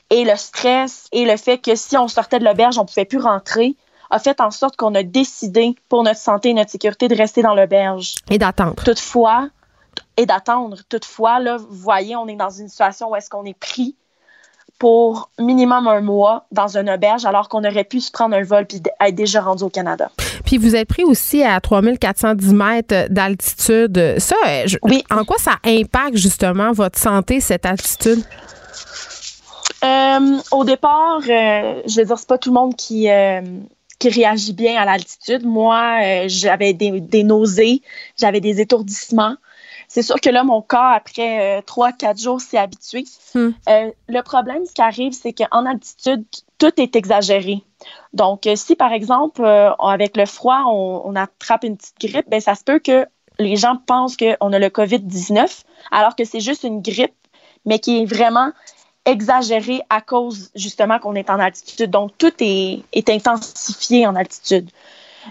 [0.10, 3.06] et le stress et le fait que si on sortait de l'auberge, on ne pouvait
[3.06, 3.76] plus rentrer,
[4.12, 7.42] a fait en sorte qu'on a décidé pour notre santé et notre sécurité de rester
[7.42, 8.14] dans l'auberge.
[8.30, 8.84] Et d'attendre.
[8.84, 9.50] Toutefois,
[10.18, 10.78] et d'attendre.
[10.90, 13.96] Toutefois, là, vous voyez, on est dans une situation où est-ce qu'on est pris
[14.78, 18.66] pour minimum un mois dans une auberge alors qu'on aurait pu se prendre un vol
[18.66, 20.12] puis être déjà rendu au Canada.
[20.46, 24.16] Puis vous êtes pris aussi à 3410 mètres d'altitude.
[24.20, 25.04] Ça, je- Oui.
[25.10, 28.24] en quoi ça impacte justement votre santé, cette altitude?
[29.86, 33.42] Euh, au départ, euh, je veux dire, c'est pas tout le monde qui, euh,
[34.00, 35.46] qui réagit bien à l'altitude.
[35.46, 37.82] Moi, j'avais des, des nausées,
[38.18, 39.36] j'avais des étourdissements.
[39.88, 43.06] C'est sûr que là, mon corps, après trois, quatre jours, s'est habitué.
[43.36, 43.52] Hmm.
[43.68, 46.26] Le problème, ce qui arrive, c'est qu'en altitude,
[46.58, 47.62] tout est exagéré.
[48.14, 49.46] Donc, si par exemple,
[49.80, 53.06] avec le froid, on, on attrape une petite grippe, ben, ça se peut que
[53.38, 57.14] les gens pensent qu'on a le COVID-19, alors que c'est juste une grippe,
[57.66, 58.52] mais qui est vraiment
[59.06, 61.92] exagérée à cause justement qu'on est en altitude.
[61.92, 64.70] Donc, tout est, est intensifié en altitude.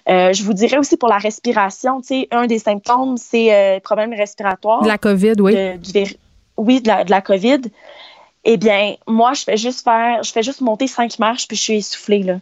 [0.08, 3.80] Euh, je vous dirais aussi pour la respiration, tu sais, un des symptômes, c'est euh,
[3.80, 4.82] problème respiratoire.
[4.82, 5.54] De la COVID, oui.
[5.54, 6.16] de- du vér-
[6.56, 7.60] oui, de la, de la COVID.
[8.44, 11.62] Eh bien, moi, je fais juste faire, je fais juste monter cinq marches, puis je
[11.62, 12.38] suis essoufflée, là.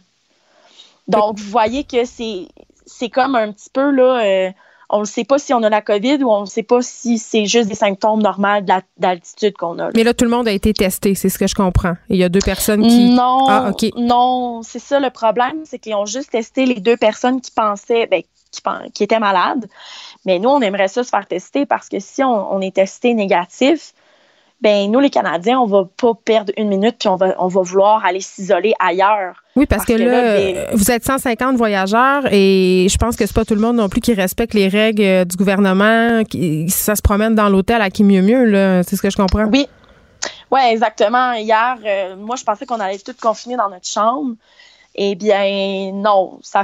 [1.07, 2.47] Donc, vous voyez que c'est,
[2.85, 4.51] c'est comme un petit peu, là, euh,
[4.93, 7.17] on ne sait pas si on a la COVID ou on ne sait pas si
[7.17, 8.61] c'est juste des symptômes normaux
[8.97, 9.85] d'altitude qu'on a.
[9.85, 9.91] là.
[9.95, 11.95] Mais là, tout le monde a été testé, c'est ce que je comprends.
[12.09, 13.09] Il y a deux personnes qui.
[13.09, 17.41] Non, Ah, non, c'est ça le problème, c'est qu'ils ont juste testé les deux personnes
[17.41, 18.21] qui pensaient, ben,
[18.93, 19.67] qui, étaient malades.
[20.25, 23.15] Mais nous, on aimerait ça se faire tester parce que si on, on est testé
[23.15, 23.93] négatif,
[24.63, 27.61] ben nous, les Canadiens, on va pas perdre une minute puis on va, on va
[27.61, 29.35] vouloir aller s'isoler ailleurs.
[29.57, 33.35] Oui, parce, Parce que, que là, vous êtes 150 voyageurs et je pense que c'est
[33.35, 36.23] pas tout le monde non plus qui respecte les règles euh, du gouvernement.
[36.23, 38.83] Qui, ça se promène dans l'hôtel à qui mieux mieux, là.
[38.83, 39.47] C'est ce que je comprends.
[39.51, 39.67] Oui.
[40.49, 41.33] Oui, exactement.
[41.33, 44.35] Hier, euh, moi, je pensais qu'on allait tout confiner dans notre chambre.
[44.95, 46.39] Eh bien, non.
[46.41, 46.63] Ça,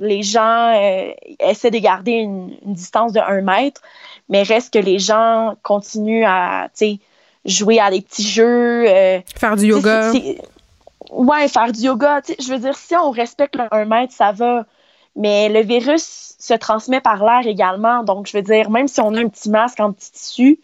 [0.00, 3.80] les gens euh, essaient de garder une, une distance de un mètre,
[4.28, 6.98] mais reste que les gens continuent à, tu sais,
[7.48, 8.84] jouer à des petits jeux.
[8.88, 10.12] euh, Faire du yoga.
[10.12, 10.38] c'est-
[11.10, 12.20] Ouais, faire du yoga.
[12.38, 14.66] Je veux dire, si on respecte le 1 mètre, ça va.
[15.16, 18.04] Mais le virus se transmet par l'air également.
[18.04, 20.60] Donc, je veux dire, même si on a un petit masque en petit tissu,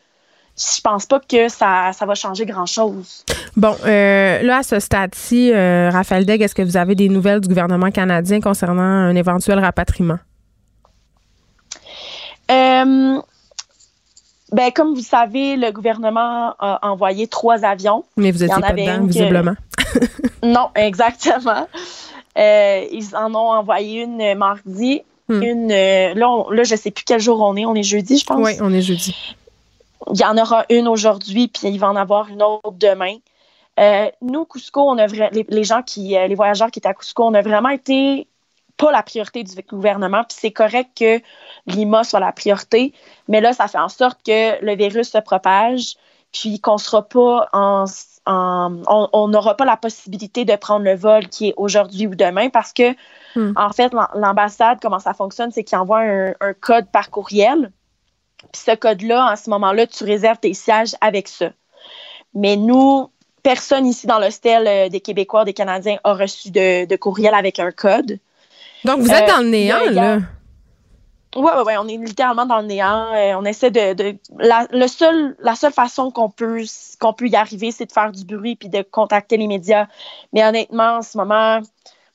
[0.57, 3.25] je pense pas que ça, ça va changer grand-chose.
[3.57, 7.41] Bon, euh, là, à ce stade-ci, euh, Raphaël Degg, est-ce que vous avez des nouvelles
[7.41, 10.19] du gouvernement canadien concernant un éventuel rapatriement?
[12.51, 13.21] Euh,
[14.55, 18.05] ben, comme vous savez, le gouvernement a envoyé trois avions.
[18.17, 19.55] Mais vous Il y étiez en pas dedans, que- visiblement.
[20.43, 21.67] Non, exactement.
[22.37, 25.03] Euh, ils en ont envoyé une mardi.
[25.29, 25.43] Hmm.
[25.43, 27.65] Une, euh, là, on- là, je sais plus quel jour on est.
[27.65, 28.39] On est jeudi, je pense.
[28.39, 29.15] Oui, on est jeudi.
[30.13, 33.17] Il y en aura une aujourd'hui, puis il va en avoir une autre demain.
[33.81, 37.25] Euh, nous, Cusco, on a les, les gens qui, les voyageurs qui étaient à Cusco,
[37.25, 38.27] on a vraiment été
[38.77, 41.21] pas la priorité du gouvernement, puis c'est correct que
[41.67, 42.93] Lima soit la priorité,
[43.29, 45.95] mais là, ça fait en sorte que le virus se propage,
[46.33, 47.85] puis qu'on sera pas en,
[48.27, 52.49] en- on n'aura pas la possibilité de prendre le vol qui est aujourd'hui ou demain
[52.51, 52.95] parce que,
[53.37, 53.53] Hmm.
[53.57, 57.73] en fait, l'am- l'ambassade, comment ça fonctionne, c'est qu'il envoie un, un code par courriel.
[58.53, 61.51] Puis ce code-là, en ce moment-là, tu réserves tes sièges avec ça.
[62.35, 63.11] Mais nous,
[63.43, 67.59] personne ici dans l'hostel euh, des Québécois, des Canadiens a reçu de, de courriel avec
[67.59, 68.19] un code.
[68.85, 70.19] Donc, vous êtes Euh, dans le néant, là.
[71.37, 73.13] Oui, oui, oui, on est littéralement dans le néant.
[73.13, 73.93] Euh, on essaie de.
[73.95, 76.63] de- la, le seul, la seule façon qu'on peut,
[77.01, 79.87] qu'on peut y arriver, c'est de faire du bruit puis de contacter les médias.
[80.33, 81.61] Mais honnêtement, en ce moment,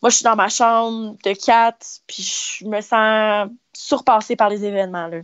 [0.01, 2.23] moi, je suis dans ma chambre de quatre, puis
[2.61, 5.07] je me sens surpassée par les événements.
[5.07, 5.17] Là.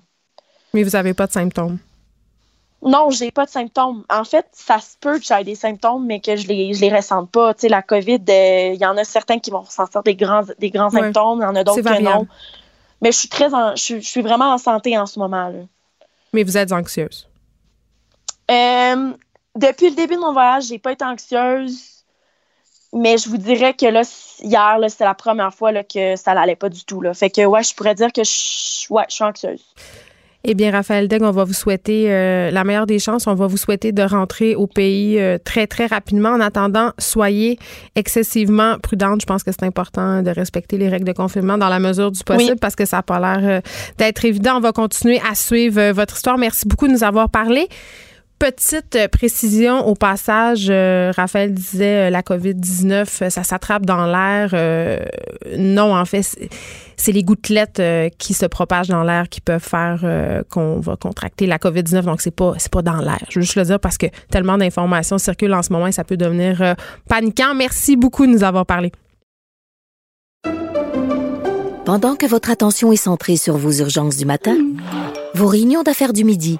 [0.73, 1.77] Mais vous n'avez pas de symptômes?
[2.81, 4.03] Non, j'ai pas de symptômes.
[4.10, 6.93] En fait, ça se peut que j'aie des symptômes, mais que je les, je les
[6.93, 7.53] ressente pas.
[7.53, 10.43] Tu sais, la COVID, euh, il y en a certains qui vont ressentir des grands,
[10.60, 10.99] des grands Ouais.
[11.01, 12.03] symptômes, il y en a d'autres que variable.
[12.19, 12.27] non.
[13.06, 15.50] Mais je suis très en- je, je suis vraiment en santé en ce moment.
[15.50, 15.60] Là.
[16.34, 17.30] Mais vous êtes anxieuse?
[18.50, 19.13] Euh,
[19.56, 22.04] depuis le début de mon voyage, j'ai pas été anxieuse.
[22.94, 24.02] Mais je vous dirais que là,
[24.41, 27.00] hier, là, c'est la première fois là, que ça n'allait pas du tout.
[27.00, 27.13] Là.
[27.13, 29.63] Fait que ouais, je pourrais dire que je, ouais, je suis anxieuse.
[30.47, 33.25] Eh bien, Raphaël Degg, on va vous souhaiter euh, la meilleure des chances.
[33.25, 36.29] On va vous souhaiter de rentrer au pays euh, très, très rapidement.
[36.29, 37.58] En attendant, soyez
[37.95, 39.21] excessivement prudente.
[39.21, 42.23] Je pense que c'est important de respecter les règles de confinement dans la mesure du
[42.23, 42.60] possible Oui.
[42.62, 43.62] parce que ça n'a pas l'air euh,
[43.97, 44.58] d'être évident.
[44.58, 46.38] On va continuer à suivre euh, votre histoire.
[46.38, 47.67] Merci beaucoup de nous avoir parlé.
[48.38, 54.06] Petite euh, précision au passage, euh, Raphaël disait euh, la COVID-19, euh, ça s'attrape dans
[54.06, 54.54] l'air.
[55.58, 56.21] Non, en fait,
[56.98, 57.82] c'est- les gouttelettes
[58.17, 60.02] qui se propagent dans l'air qui peuvent faire
[60.50, 62.02] qu'on va contracter la COVID-19.
[62.02, 63.19] Donc, c'est pas, pas dans l'air.
[63.30, 66.04] Je veux juste le dire parce que tellement d'informations circulent en ce moment et ça
[66.04, 66.76] peut devenir
[67.08, 67.54] paniquant.
[67.56, 68.91] Merci beaucoup de nous avoir parlé.
[71.86, 74.58] Pendant que votre attention est centrée sur vos urgences du matin,
[75.36, 76.60] vos réunions d'affaires du midi,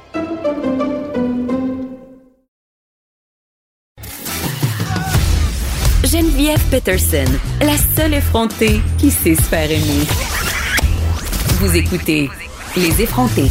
[6.11, 7.23] Geneviève Peterson,
[7.61, 10.03] la seule effrontée qui sait se faire aimer.
[11.61, 12.29] Vous écoutez
[12.75, 13.47] Les effrontés.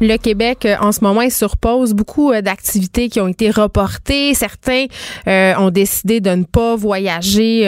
[0.00, 4.32] Le Québec, euh, en ce moment, il surpose beaucoup euh, d'activités qui ont été reportées.
[4.32, 4.86] Certains
[5.26, 7.64] euh, ont décidé de ne pas voyager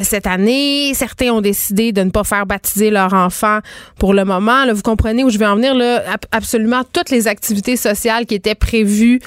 [0.00, 0.94] cette année.
[0.94, 3.58] Certains ont décidé de ne pas faire baptiser leur enfant
[3.98, 4.72] pour le moment.
[4.72, 5.74] Vous comprenez où je vais en venir?
[5.74, 6.02] Là,
[6.32, 9.20] absolument toutes les activités sociales qui étaient prévues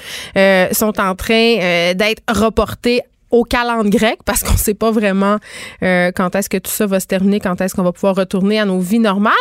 [0.72, 5.38] sont en train d'être reportées au calendrier grec parce qu'on ne sait pas vraiment
[5.82, 8.58] euh, quand est-ce que tout ça va se terminer, quand est-ce qu'on va pouvoir retourner
[8.58, 9.32] à nos vies normales.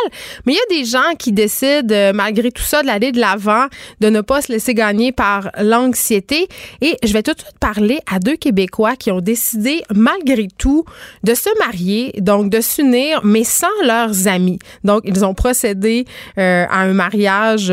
[0.45, 3.67] Mais il y a des gens qui décident, euh, malgré tout ça, d'aller de l'avant,
[3.99, 6.47] de ne pas se laisser gagner par l'anxiété.
[6.81, 10.85] Et je vais tout de suite parler à deux Québécois qui ont décidé, malgré tout,
[11.23, 14.59] de se marier, donc de s'unir, mais sans leurs amis.
[14.83, 16.05] Donc, ils ont procédé
[16.37, 17.71] euh, à un mariage,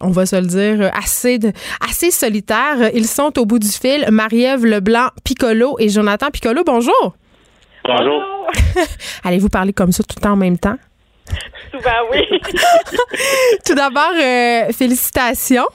[0.00, 1.38] on va se le dire, assez,
[1.88, 2.90] assez solitaire.
[2.94, 4.06] Ils sont au bout du fil.
[4.10, 5.47] Marie-Ève Leblanc-Picot
[5.78, 6.62] et Jonathan Piccolo.
[6.64, 7.14] Bonjour.
[7.84, 8.22] Bonjour.
[9.24, 10.76] Allez-vous parler comme ça tout le temps en même temps?
[11.70, 12.20] Souvent, oui.
[13.66, 15.66] tout d'abord, euh, félicitations.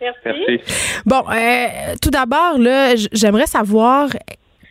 [0.00, 0.60] Merci.
[1.04, 4.08] Bon, euh, tout d'abord, là, j'aimerais savoir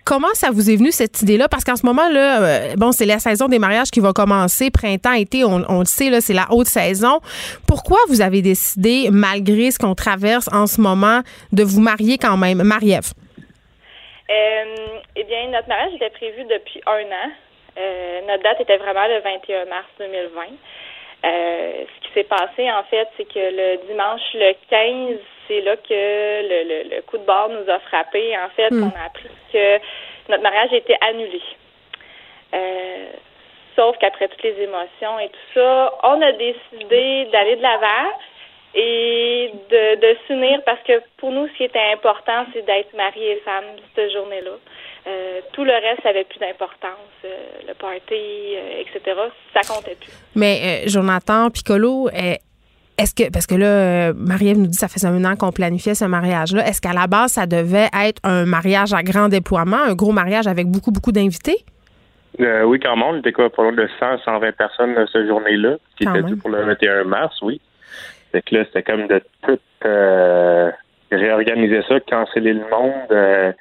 [0.04, 1.48] comment ça vous est venu cette idée-là?
[1.50, 4.70] Parce qu'en ce moment, là, euh, bon, c'est la saison des mariages qui va commencer,
[4.70, 7.20] printemps, été, on, on le sait, là, c'est la haute saison.
[7.68, 12.38] Pourquoi vous avez décidé, malgré ce qu'on traverse en ce moment, de vous marier quand
[12.38, 12.62] même?
[12.62, 13.13] Marie-Ève?
[14.29, 17.31] Euh, eh bien, notre mariage était prévu depuis un an.
[17.77, 20.41] Euh, notre date était vraiment le 21 mars 2020.
[21.25, 25.75] Euh, ce qui s'est passé, en fait, c'est que le dimanche, le 15, c'est là
[25.75, 28.35] que le, le, coup de bord nous a frappé.
[28.38, 28.83] En fait, hmm.
[28.83, 29.79] on a appris que
[30.29, 31.41] notre mariage était annulé.
[32.53, 33.07] Euh,
[33.75, 38.11] sauf qu'après toutes les émotions et tout ça, on a décidé d'aller de l'avant
[38.75, 43.23] et de, de s'unir parce que pour nous, ce qui était important, c'est d'être mari
[43.23, 43.63] et femme
[43.95, 44.51] cette journée-là.
[45.07, 46.89] Euh, tout le reste avait plus d'importance.
[47.23, 47.29] Euh,
[47.67, 49.15] le party, euh, etc.,
[49.53, 50.11] ça comptait plus.
[50.35, 55.23] Mais Jonathan Piccolo, est-ce que, parce que là, Marie-Ève nous dit que ça faisait un
[55.23, 59.03] an qu'on planifiait ce mariage-là, est-ce qu'à la base, ça devait être un mariage à
[59.03, 61.57] grand déploiement, un gros mariage avec beaucoup, beaucoup d'invités?
[62.38, 63.05] oui, quand même.
[63.05, 66.49] On était quoi, pas loin de 100, 120 personnes cette journée-là, qui était dû pour
[66.49, 67.61] le 21 mars, oui.
[68.41, 70.71] Que là, c'était comme de tout euh,
[71.12, 73.52] réorganiser ça, canceller le monde, euh,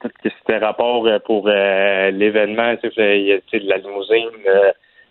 [0.00, 4.30] tout ce qui était rapport euh, pour l'événement, tu sais, la limousine,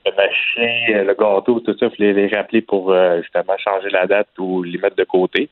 [0.06, 4.30] le machin, le gâteau, tout ça, il fallait les rappeler pour justement changer la date
[4.38, 5.50] ou les mettre de côté.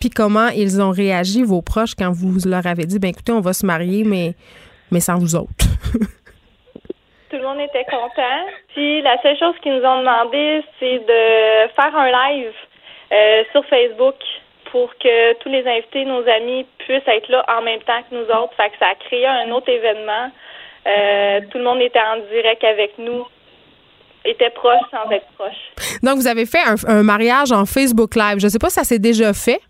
[0.00, 3.40] Puis comment ils ont réagi, vos proches, quand vous leur avez dit, ben écoutez, on
[3.40, 4.34] va se marier, mais,
[4.90, 5.50] mais sans vous autres?
[7.34, 8.46] tout le monde était content.
[8.68, 12.52] Puis la seule chose qu'ils nous ont demandé, c'est de faire un live
[13.12, 14.14] euh, sur Facebook
[14.70, 18.24] pour que tous les invités, nos amis, puissent être là en même temps que nous
[18.24, 18.54] autres.
[18.56, 20.30] Fait que ça a créé un autre événement.
[20.86, 23.26] Euh, tout le monde était en direct avec nous,
[24.24, 25.98] était proche sans être proche.
[26.04, 28.38] Donc, vous avez fait un, un mariage en Facebook Live.
[28.38, 29.60] Je ne sais pas si ça s'est déjà fait.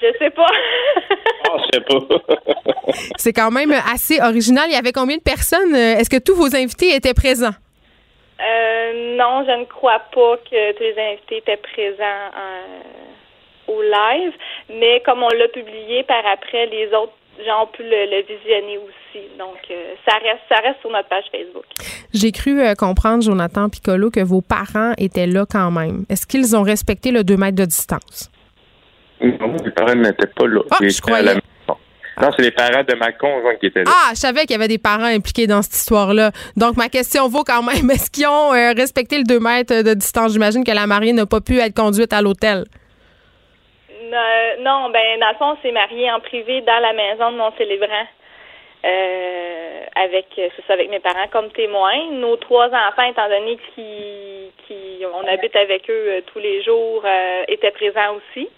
[0.00, 0.46] Je sais pas.
[1.58, 2.92] Je sais pas.
[3.16, 4.64] C'est quand même assez original.
[4.68, 5.74] Il y avait combien de personnes?
[5.74, 7.54] Est-ce que tous vos invités étaient présents?
[8.42, 14.32] Euh, non, je ne crois pas que tous les invités étaient présents euh, au live,
[14.68, 17.12] mais comme on l'a publié par après, les autres
[17.46, 19.28] gens ont pu le, visionner aussi.
[19.38, 21.64] Donc, euh, ça reste ça reste sur notre page Facebook.
[22.12, 26.04] J'ai cru comprendre, Jonathan Piccolo, que vos parents étaient là quand même.
[26.08, 28.31] Est-ce qu'ils ont respecté le 2 mètres de distance?
[29.22, 30.60] Non, mes parents n'étaient pas là.
[30.70, 31.34] Ah, je croyais.
[32.20, 33.90] Non, c'est les parents de ma conjointe qui étaient là.
[33.90, 36.30] Ah, je savais qu'il y avait des parents impliqués dans cette histoire-là.
[36.56, 39.94] Donc, ma question vaut quand même, est-ce qu'ils ont euh, respecté le 2 mètres de
[39.94, 40.32] distance?
[40.32, 42.64] J'imagine que la mariée n'a pas pu être conduite à l'hôtel.
[44.60, 48.06] non, ben dans le fond, c'est marié en privé dans la maison de mon célébrant.
[48.84, 52.10] Euh, avec c'est ça avec mes parents comme témoins.
[52.12, 57.04] Nos trois enfants, étant donné qu'on habite avec eux euh, tous les jours,
[57.48, 58.48] étaient présents aussi.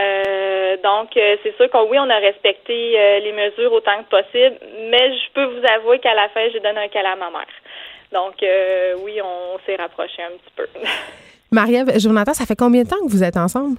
[0.00, 4.08] Euh, donc, euh, c'est sûr qu'on oui, on a respecté euh, les mesures autant que
[4.10, 4.56] possible,
[4.90, 7.46] mais je peux vous avouer qu'à la fin, j'ai donné un câlin à ma mère.
[8.12, 8.34] Donc,
[9.04, 10.66] oui, on s'est rapproché un petit peu.
[11.52, 13.76] Marie-Ève, Jonathan, ça fait combien de temps que vous êtes ensemble?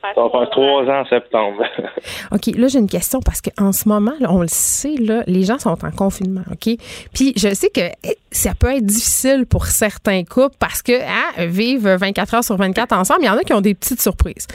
[0.00, 1.64] Ça Ça va faire trois ans en septembre.
[2.32, 5.58] OK, là, j'ai une question parce qu'en ce moment, on le sait, là, les gens
[5.58, 6.76] sont en confinement, OK?
[7.12, 11.46] Puis je sais que eh, ça peut être difficile pour certains couples parce que hein,
[11.46, 14.46] vivre 24 heures sur 24 ensemble, il y en a qui ont des petites surprises.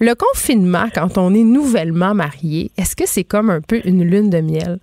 [0.00, 4.28] Le confinement, quand on est nouvellement marié, est-ce que c'est comme un peu une lune
[4.28, 4.78] de miel?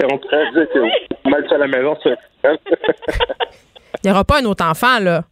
[0.12, 2.16] on pourrait dire que mal à la maison, c'est
[4.04, 5.22] Il n'y aura pas un autre enfant, là.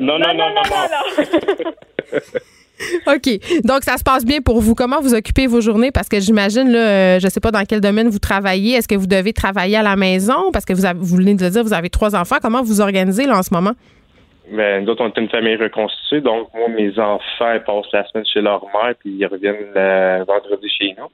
[0.00, 1.72] Non, non, non, non, non.
[3.06, 3.62] OK.
[3.64, 4.74] Donc, ça se passe bien pour vous.
[4.74, 5.90] Comment vous occupez vos journées?
[5.92, 8.76] Parce que j'imagine, là, euh, je ne sais pas dans quel domaine vous travaillez.
[8.76, 10.50] Est-ce que vous devez travailler à la maison?
[10.52, 12.36] Parce que vous, avez, venez de dire, vous avez trois enfants.
[12.42, 13.72] Comment vous organisez, là, en ce moment?
[14.50, 16.20] Ben, nous autres, on est une famille reconstituée.
[16.20, 20.24] Donc, moi, mes enfants ils passent la semaine chez leur mère, puis ils reviennent le
[20.24, 21.08] vendredi chez nous.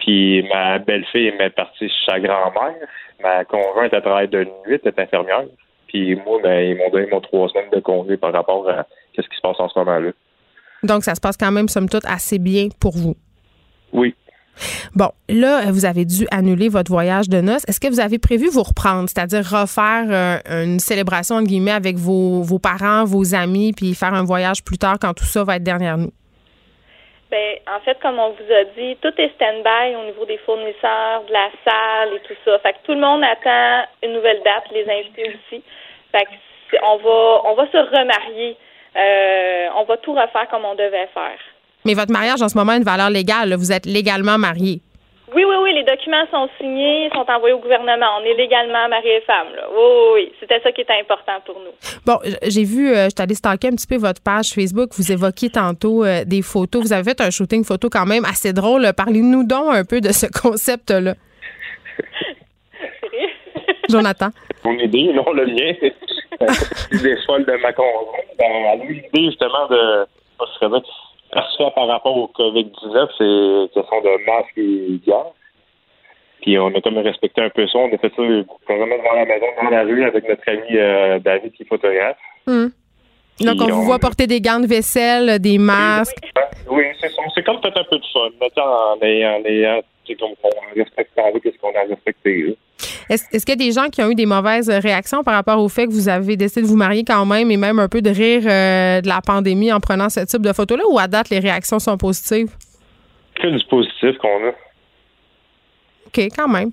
[0.00, 2.74] Puis ma belle-fille est partie chez sa grand-mère.
[3.22, 5.44] Ma conjointe, elle travaille de nuit, elle est infirmière.
[5.88, 8.86] Puis moi, ben, ils m'ont donné mon trois semaines de congé par rapport à
[9.16, 10.10] ce qui se passe en ce moment-là.
[10.82, 13.14] Donc, ça se passe quand même, somme toute, assez bien pour vous.
[13.92, 14.14] Oui.
[14.94, 17.64] Bon, là, vous avez dû annuler votre voyage de noces.
[17.68, 21.96] Est-ce que vous avez prévu vous reprendre, c'est-à-dire refaire euh, une célébration, entre guillemets, avec
[21.96, 25.56] vos, vos parents, vos amis, puis faire un voyage plus tard quand tout ça va
[25.56, 26.12] être derrière nous?
[27.30, 31.22] Ben, en fait, comme on vous a dit, tout est stand-by au niveau des fournisseurs,
[31.28, 32.58] de la salle et tout ça.
[32.58, 35.62] Fait que tout le monde attend une nouvelle date, les invités aussi.
[36.10, 38.56] Fait que on va, on va se remarier.
[38.96, 41.38] Euh, on va tout refaire comme on devait faire.
[41.84, 43.54] Mais votre mariage en ce moment a une valeur légale.
[43.54, 44.80] Vous êtes légalement marié.
[45.34, 48.06] Oui, oui, oui, les documents sont signés, sont envoyés au gouvernement.
[48.20, 49.54] On est légalement marié et femme.
[49.54, 49.62] Là.
[49.70, 50.32] Oui, oui, oui.
[50.40, 51.70] C'était ça qui était important pour nous.
[52.04, 54.90] Bon, j'ai vu, euh, je suis allée stalker un petit peu votre page Facebook.
[54.96, 56.82] Vous évoquiez tantôt euh, des photos.
[56.82, 58.92] Vous avez fait un shooting photo quand même assez drôle.
[58.96, 61.14] Parlez-nous donc un peu de ce concept-là.
[63.88, 64.30] Jonathan.
[64.64, 65.90] Mon idée, non le mien.
[67.02, 67.72] des sols de ma.
[68.38, 70.06] Ben, l'idée justement de
[71.58, 75.32] ça par rapport au COVID-19, c'est question de masque et gants.
[76.42, 77.78] Puis on a comme respecté un peu ça.
[77.78, 81.18] On a fait ça vraiment devant la maison, dans la rue, avec notre ami euh,
[81.18, 82.16] David qui est photographe.
[82.46, 82.68] Hmm.
[83.40, 86.16] Donc, on, vous voit porter des gants de vaisselle, des masques.
[86.68, 89.82] Oui, c'est C'est comme peut-être un peu de fun, en ayant, en ayant
[90.18, 92.56] comme on respecte ce qu'on a respecté.
[93.08, 95.60] Est-ce, est-ce qu'il y a des gens qui ont eu des mauvaises réactions par rapport
[95.60, 98.00] au fait que vous avez décidé de vous marier quand même et même un peu
[98.02, 101.30] de rire euh, de la pandémie en prenant ce type de photos-là ou à date,
[101.30, 102.50] les réactions sont positives?
[103.34, 104.52] Que du positif qu'on a.
[106.06, 106.70] OK, quand même.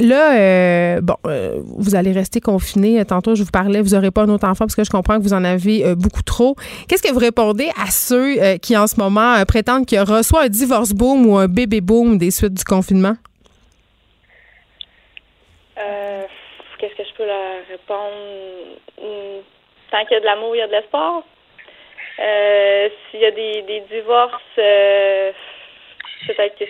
[0.00, 3.04] Là, euh, bon, euh, vous allez rester confiné.
[3.04, 5.22] Tantôt, je vous parlais, vous n'aurez pas un autre enfant parce que je comprends que
[5.22, 6.56] vous en avez beaucoup trop.
[6.88, 10.42] Qu'est-ce que vous répondez à ceux qui, en ce moment, prétendent qu'il y aura soit
[10.42, 13.14] un divorce boom ou un bébé boom des suites du confinement?
[15.78, 16.22] Euh,
[16.78, 18.80] qu'est-ce que je peux leur répondre?
[19.90, 21.22] Tant qu'il y a de l'amour, il y a de l'espoir.
[22.18, 25.32] Euh, s'il y a des, des divorces, euh,
[26.26, 26.64] peut-être que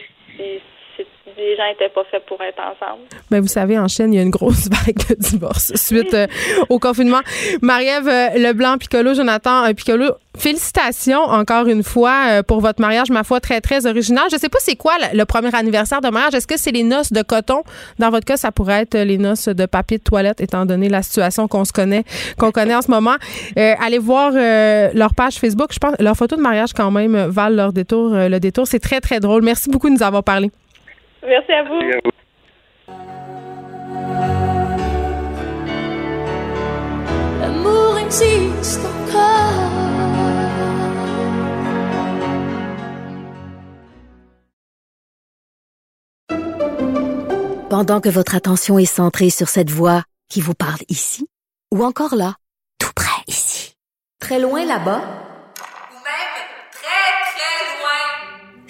[1.37, 3.03] les gens n'étaient pas faits pour être ensemble.
[3.31, 6.15] Mais ben, vous savez, en Chine, il y a une grosse vague de divorces suite
[6.15, 6.27] euh,
[6.69, 7.21] au confinement.
[7.63, 13.23] Marie-Ève euh, Leblanc, Piccolo, Jonathan euh, Piccolo, félicitations encore une fois pour votre mariage, ma
[13.23, 14.25] foi, très, très original.
[14.31, 16.35] Je ne sais pas c'est quoi le, premier anniversaire de mariage.
[16.35, 17.63] Est-ce que c'est les noces de coton?
[18.01, 21.03] Dans votre cas, ça pourrait être les noces de papier de toilette, étant donné la
[21.03, 22.03] situation qu'on se connaît,
[22.37, 23.15] qu'on connaît en ce moment.
[23.57, 25.69] allez voir leur page Facebook.
[25.73, 28.11] Je pense leurs photos de mariage, quand même, valent leur détour.
[28.15, 29.45] le détour, c'est très, très drôle.
[29.45, 30.51] Merci beaucoup de nous avoir parlé.
[31.27, 32.11] Merci à vous.
[47.71, 51.27] Pendant que votre attention est centrée sur cette voix qui vous parle ici,
[51.73, 52.37] ou encore là,
[52.79, 53.75] tout près ici,
[54.21, 55.24] très loin là-bas,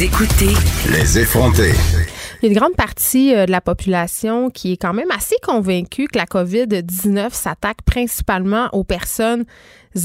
[0.00, 0.54] Vous écoutez
[0.90, 1.74] Les effrontés.
[2.40, 5.36] Il y a une grande partie euh, de la population qui est quand même assez
[5.42, 9.44] convaincue que la COVID-19 s'attaque principalement aux personnes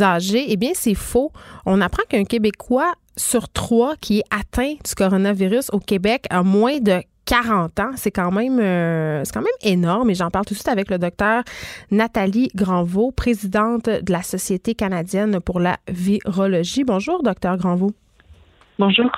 [0.01, 0.47] âgées.
[0.49, 1.31] Eh bien, c'est faux.
[1.65, 6.79] On apprend qu'un Québécois sur trois qui est atteint du coronavirus au Québec a moins
[6.79, 7.91] de 40 ans.
[7.95, 10.89] C'est quand même euh, c'est quand même énorme et j'en parle tout de suite avec
[10.89, 11.43] le docteur
[11.89, 16.83] Nathalie Granvaux, présidente de la Société canadienne pour la virologie.
[16.83, 17.93] Bonjour, docteur Granvaux.
[18.77, 19.09] Bonjour.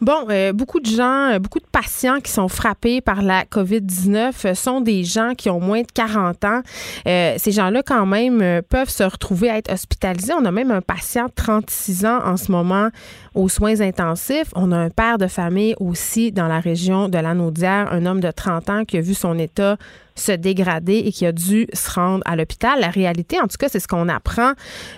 [0.00, 4.54] Bon, euh, beaucoup de gens, euh, beaucoup de patients qui sont frappés par la COVID-19
[4.54, 6.62] sont des gens qui ont moins de 40 ans.
[7.04, 10.32] ces gens-là, quand même, peuvent se retrouver à être hospitalisés.
[10.32, 12.88] On a même un patient de 36 ans en ce moment
[13.34, 14.50] aux soins intensifs.
[14.54, 18.30] On a un père de famille aussi dans la région de Lanaudière, un homme de
[18.30, 19.76] 30 ans qui a vu son état
[20.18, 22.80] se dégrader et qui a dû se rendre à l'hôpital.
[22.80, 24.52] La réalité, en tout cas, c'est ce qu'on apprend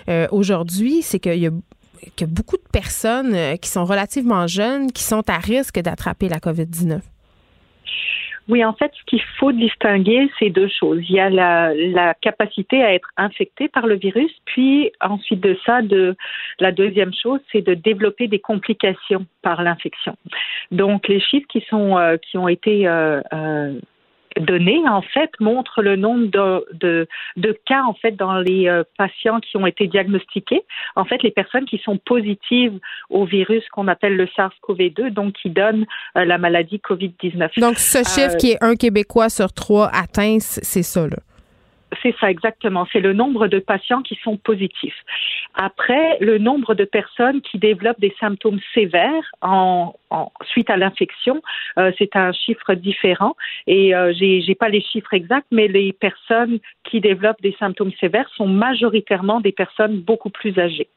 [0.09, 1.51] euh, aujourd'hui, c'est qu'il y a
[2.17, 6.37] que beaucoup de personnes euh, qui sont relativement jeunes qui sont à risque d'attraper la
[6.37, 7.01] COVID-19?
[8.51, 10.99] Oui, en fait, ce qu'il faut distinguer, c'est deux choses.
[11.07, 15.81] Il y a la, capacité à être infecté par le virus, puis ensuite de ça,
[15.81, 16.17] de,
[16.59, 20.17] la deuxième chose, c'est de développer des complications par l'infection.
[20.71, 23.21] Donc, les chiffres qui sont euh, qui ont été euh,
[24.39, 27.07] données, en fait, montrent le nombre de, de,
[27.37, 30.63] de cas, en fait, dans les euh, patients qui ont été diagnostiqués.
[30.95, 32.79] En fait, les personnes qui sont positives
[33.09, 35.85] au virus qu'on appelle le SARS-CoV-2, donc qui donne
[36.17, 37.59] euh, la maladie COVID-19.
[37.59, 41.17] Donc, ce chiffre euh, qui est un Québécois sur trois atteint, c'est ça, là.
[42.01, 42.87] C'est ça exactement.
[42.91, 44.95] C'est le nombre de patients qui sont positifs.
[45.55, 49.93] Après, le nombre de personnes qui développent des symptômes sévères en,
[50.45, 51.41] suite à l'infection,
[51.77, 53.35] euh, c'est un chiffre différent.
[53.67, 57.91] Et euh, j'ai, j'ai pas les chiffres exacts, mais les personnes qui développent des symptômes
[57.99, 60.87] sévères sont majoritairement des personnes beaucoup plus âgées.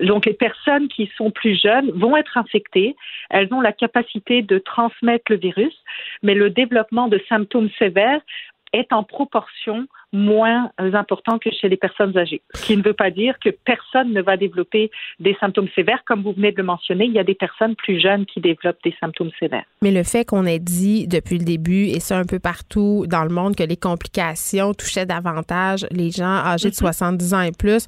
[0.00, 2.96] Donc, les personnes qui sont plus jeunes vont être infectées.
[3.30, 5.74] Elles ont la capacité de transmettre le virus,
[6.22, 8.20] mais le développement de symptômes sévères
[8.72, 12.40] est en proportion moins important que chez les personnes âgées.
[12.54, 14.90] Ce qui ne veut pas dire que personne ne va développer
[15.20, 16.02] des symptômes sévères.
[16.06, 18.82] Comme vous venez de le mentionner, il y a des personnes plus jeunes qui développent
[18.84, 19.64] des symptômes sévères.
[19.82, 23.24] Mais le fait qu'on ait dit depuis le début, et ça un peu partout dans
[23.24, 27.36] le monde, que les complications touchaient davantage les gens âgés de 70 mm-hmm.
[27.36, 27.86] ans et plus,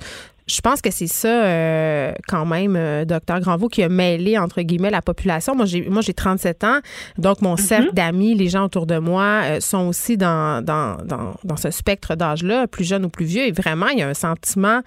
[0.51, 4.63] je pense que c'est ça, euh, quand même, euh, docteur Granvaux, qui a mêlé, entre
[4.63, 5.55] guillemets, la population.
[5.55, 6.79] Moi, j'ai, moi, j'ai 37 ans,
[7.19, 7.95] donc mon cercle mhm.
[7.95, 12.17] d'amis, les gens autour de moi, euh, sont aussi dans, dans, dans, dans, ce spectre
[12.17, 13.47] d'âge-là, plus jeunes ou plus vieux.
[13.47, 14.81] Et vraiment, il y a un sentiment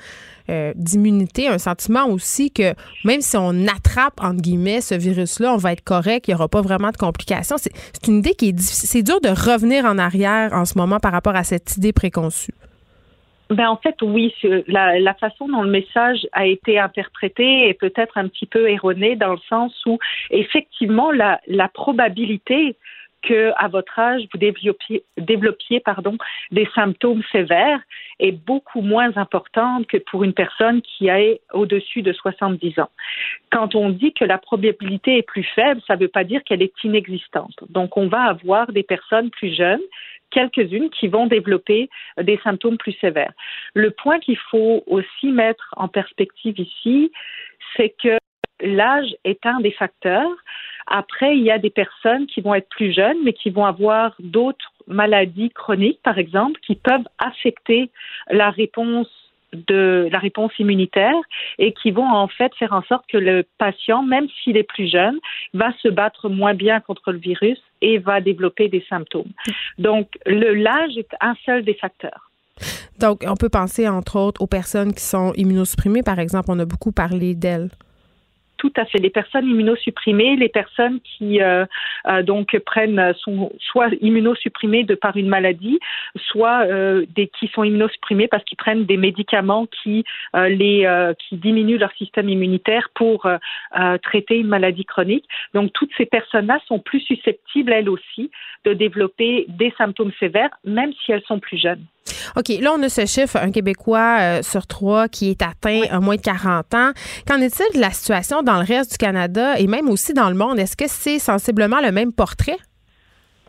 [0.75, 2.73] d'immunité, un sentiment aussi que
[3.05, 6.49] même si on attrape, entre guillemets, ce virus-là, on va être correct, il n'y aura
[6.49, 7.55] pas vraiment de complications.
[7.57, 7.71] C'est
[8.09, 8.89] une idée qui est difficile.
[8.89, 12.53] C'est dur de revenir en arrière en ce moment par rapport à cette idée préconçue.
[13.53, 14.33] Ben en fait, oui,
[14.67, 19.33] la, façon dont le message a été interprété est peut-être un petit peu erronée dans
[19.33, 19.99] le sens où
[20.31, 22.75] effectivement la, la probabilité
[23.23, 26.17] que à votre âge vous développiez, développiez pardon,
[26.51, 27.79] des symptômes sévères
[28.19, 32.89] est beaucoup moins importante que pour une personne qui est au-dessus de 70 ans.
[33.51, 36.61] Quand on dit que la probabilité est plus faible, ça ne veut pas dire qu'elle
[36.61, 37.55] est inexistante.
[37.69, 39.81] Donc on va avoir des personnes plus jeunes
[40.33, 41.89] quelques-unes qui vont développer
[42.21, 43.33] des symptômes plus sévères.
[43.73, 47.11] Le point qu'il faut aussi mettre en perspective ici,
[47.77, 48.17] c'est que
[48.61, 50.31] l'âge est un des facteurs.
[50.87, 54.15] Après, il y a des personnes qui vont être plus jeunes, mais qui vont avoir
[54.19, 57.89] d'autres maladies chroniques, par exemple, qui peuvent affecter
[58.29, 59.07] la réponse
[59.53, 61.15] de la réponse immunitaire
[61.59, 64.89] et qui vont en fait faire en sorte que le patient, même s'il est plus
[64.89, 65.19] jeune,
[65.53, 69.31] va se battre moins bien contre le virus et va développer des symptômes.
[69.77, 72.31] Donc, l'âge est un seul des facteurs.
[72.99, 76.65] Donc, on peut penser entre autres aux personnes qui sont immunosupprimées, par exemple, on a
[76.65, 77.69] beaucoup parlé d'elles
[78.63, 78.97] tout à fait.
[78.97, 81.65] Les personnes immunosupprimées, les personnes qui euh,
[82.07, 85.79] euh, donc prennent sont soit immunosupprimées de par une maladie,
[86.15, 91.77] soit euh, des qui sont immunosupprimées parce qu'ils prennent des médicaments qui les qui diminuent
[91.77, 93.27] leur système immunitaire pour
[94.01, 95.27] traiter une maladie chronique.
[95.53, 98.31] Donc toutes ces personnes-là sont plus susceptibles elles aussi
[98.63, 101.85] de développer des symptômes sévères, même si elles sont plus jeunes.
[102.35, 105.99] OK, là, on a ce chiffre, un Québécois euh, sur trois qui est atteint à
[105.99, 106.91] moins de 40 ans.
[107.27, 110.35] Qu'en est-il de la situation dans le reste du Canada et même aussi dans le
[110.35, 110.59] monde?
[110.59, 112.57] Est-ce que c'est sensiblement le même portrait?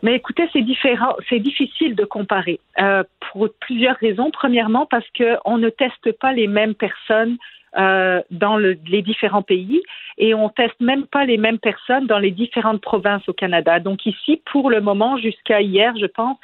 [0.03, 4.29] Mais écoutez, c'est différent, c'est difficile de comparer euh, pour plusieurs raisons.
[4.31, 7.37] Premièrement, parce qu'on ne teste pas les mêmes personnes
[7.77, 9.81] euh, dans le, les différents pays
[10.17, 13.79] et on teste même pas les mêmes personnes dans les différentes provinces au Canada.
[13.79, 16.37] Donc ici, pour le moment, jusqu'à hier, je pense,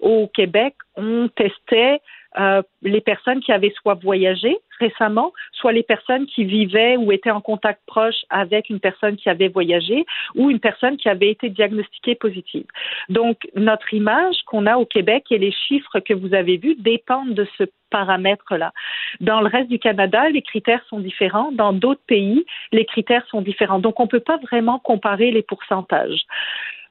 [0.00, 2.00] au Québec, on testait
[2.38, 7.30] euh, les personnes qui avaient soit voyagé récemment, soit les personnes qui vivaient ou étaient
[7.30, 10.04] en contact proche avec une personne qui avait voyagé
[10.34, 12.66] ou une personne qui avait été diagnostiquée positive.
[13.08, 17.34] Donc, notre image qu'on a au Québec et les chiffres que vous avez vus dépendent
[17.34, 18.72] de ce paramètre-là.
[19.20, 21.50] Dans le reste du Canada, les critères sont différents.
[21.52, 23.78] Dans d'autres pays, les critères sont différents.
[23.78, 26.26] Donc, on ne peut pas vraiment comparer les pourcentages.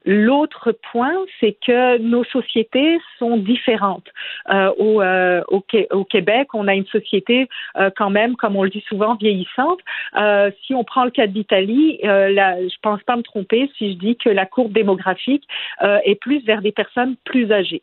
[0.04, 4.08] L'autre point, c'est que nos sociétés sont différentes.
[4.50, 8.70] Euh, au, euh, au, Québec, on a une société euh, quand même, comme on le
[8.70, 9.80] dit souvent, vieillissante.
[10.16, 12.28] Euh, si on prend le cas d'Italie, euh,
[12.68, 15.46] je pense pas me tromper si je dis que la courbe démographique
[15.80, 17.82] est plus vers des personnes plus âgées.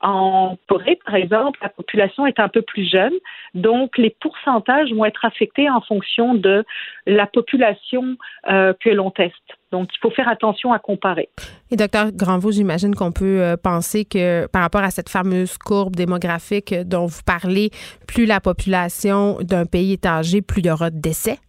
[0.00, 3.12] En Corée, par exemple, la population est un peu plus jeune,
[3.54, 6.64] donc les pourcentages vont être affectés en fonction de
[7.06, 9.58] la population que l'on teste.
[9.74, 11.28] Donc, il faut faire attention à comparer.
[11.72, 15.96] Et docteur Granvaux, j'imagine qu'on peut euh, penser que par rapport à cette fameuse courbe
[15.96, 17.70] démographique dont vous parlez,
[18.06, 21.40] plus la population d'un pays est âgée, plus il y aura de décès?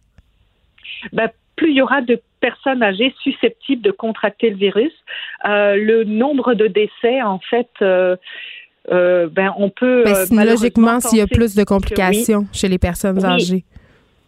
[1.12, 4.92] Ben, plus il y aura de personnes âgées susceptibles de contracter le virus.
[5.44, 8.16] Euh, le nombre de décès, en fait, euh,
[8.90, 10.02] ben, on peut.
[10.32, 13.64] Mais logiquement, s'il y a plus de complications chez les personnes âgées.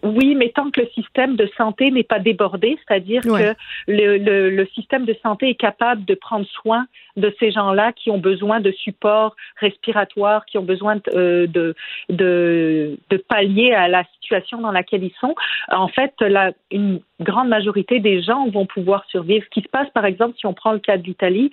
[0.03, 3.55] Oui, mais tant que le système de santé n'est pas débordé, c'est-à-dire que
[3.89, 6.87] le, le, le, système de santé est capable de prendre soin
[7.17, 11.75] de ces gens-là qui ont besoin de support respiratoire, qui ont besoin de, euh, de,
[12.11, 15.35] de, de pallier à la situation dans laquelle ils sont.
[15.69, 19.45] En fait, la, une grande majorité des gens vont pouvoir survivre.
[19.45, 21.51] Ce qui se passe, par exemple, si on prend le cas de l'Italie,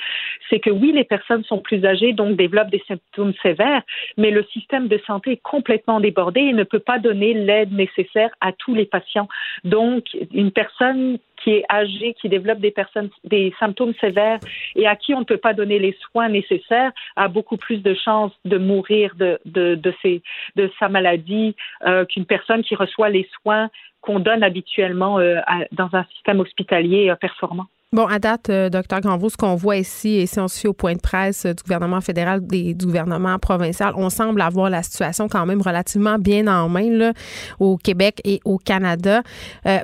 [0.50, 3.82] c'est que oui, les personnes sont plus âgées, donc développent des symptômes sévères,
[4.18, 8.30] mais le système de santé est complètement débordé et ne peut pas donner l'aide nécessaire
[8.42, 9.28] à tous les patients.
[9.64, 14.40] Donc, une personne qui est âgée, qui développe des personnes, des symptômes sévères
[14.76, 17.94] et à qui on ne peut pas donner les soins nécessaires, a beaucoup plus de
[17.94, 20.22] chances de mourir de, de, de, ses,
[20.56, 21.56] de sa maladie
[21.86, 23.70] euh, qu'une personne qui reçoit les soins
[24.02, 25.40] qu'on donne habituellement euh,
[25.72, 27.66] dans un système hospitalier euh, performant.
[27.96, 30.68] Bon, à date, euh, docteur Granvaux, ce qu'on voit ici, et si on se fie
[30.68, 34.84] au point de presse du gouvernement fédéral et du gouvernement provincial, on semble avoir la
[34.84, 37.14] situation quand même relativement bien en main là,
[37.58, 39.24] au Québec et au Canada.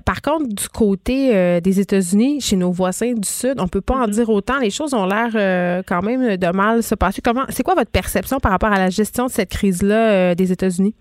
[0.04, 4.08] par contre, du côté des États-Unis, chez nos voisins du Sud, on peut pas en
[4.08, 4.12] mm-hmm.
[4.12, 4.60] dire autant.
[4.60, 7.22] Les choses ont l'air quand même de mal se passer.
[7.22, 10.96] Comment, c'est quoi votre perception par rapport à la gestion de cette crise-là des États-Unis?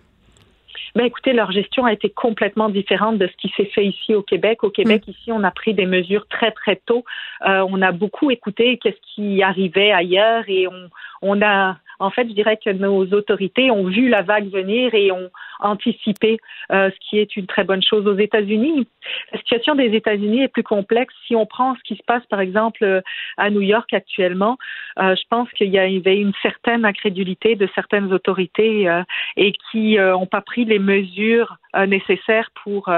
[0.94, 4.22] Ben écoutez, leur gestion a été complètement différente de ce qui s'est fait ici au
[4.22, 4.64] Québec.
[4.64, 5.10] Au Québec, mm.
[5.10, 7.04] ici, on a pris des mesures très très tôt.
[7.46, 10.90] Euh, on a beaucoup écouté qu'est-ce qui arrivait ailleurs et on,
[11.22, 15.12] on a en fait, je dirais que nos autorités ont vu la vague venir et
[15.12, 15.30] ont
[15.60, 16.38] anticipé,
[16.72, 18.88] euh, ce qui est une très bonne chose aux États-Unis.
[19.32, 21.14] La situation des États-Unis est plus complexe.
[21.26, 23.02] Si on prend ce qui se passe, par exemple,
[23.36, 24.56] à New York actuellement,
[24.98, 29.02] euh, je pense qu'il y avait une certaine incrédulité de certaines autorités euh,
[29.36, 32.90] et qui n'ont pas pris les mesures nécessaires pour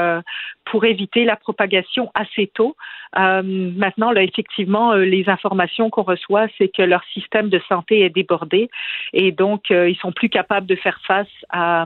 [0.64, 2.76] pour éviter la propagation assez tôt.
[3.14, 8.70] maintenant, là, effectivement, les informations qu'on reçoit, c'est que leur système de santé est débordé
[9.12, 11.84] et donc euh, ils sont plus capables de faire face à,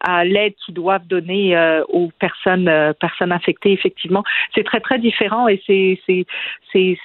[0.00, 3.72] à l'aide qu'ils doivent donner euh, aux personnes euh, personnes infectées.
[3.72, 6.00] Effectivement, c'est très très différent et c'est
[6.72, 6.98] c'est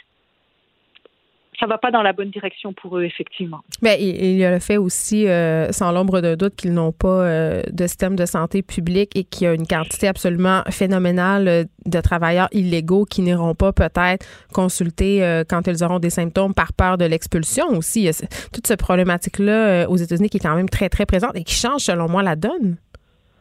[1.60, 3.60] ça va pas dans la bonne direction pour eux, effectivement.
[3.82, 7.07] Bien, il y a le fait aussi, euh, sans l'ombre de doute, qu'ils n'ont pas
[7.07, 11.64] euh, de système de santé public et qu'il y a une quantité absolument phénoménale euh,
[11.86, 16.97] de travailleurs illégaux qui n'iront pas peut-être consulter quand ils auront des symptômes par peur
[16.97, 18.01] de l'expulsion aussi.
[18.01, 21.36] Il y a toute cette problématique-là aux États-Unis qui est quand même très, très présente
[21.36, 22.78] et qui change, selon moi, la donne.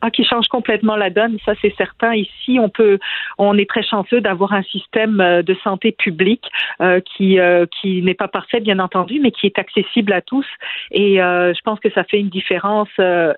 [0.00, 2.14] Ah, qui change complètement la donne, ça c'est certain.
[2.14, 2.98] Ici, on peut,
[3.36, 6.44] on est très chanceux d'avoir un système euh, de santé publique
[6.80, 10.46] euh, qui euh, qui n'est pas parfait, bien entendu, mais qui est accessible à tous.
[10.92, 12.88] Et je pense que ça fait une différence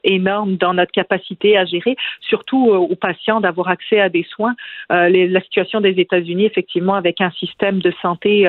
[0.04, 4.54] énorme dans notre capacité à gérer, surtout aux patients d'avoir accès à des soins.
[4.88, 8.48] la situation des États-Unis, effectivement, avec un système de santé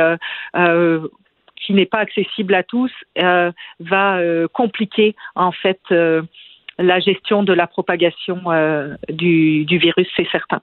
[1.55, 2.91] qui n'est pas accessible à tous,
[3.79, 4.19] va
[4.53, 5.79] compliquer en fait
[6.77, 10.61] la gestion de la propagation euh, du, virus, c'est certain.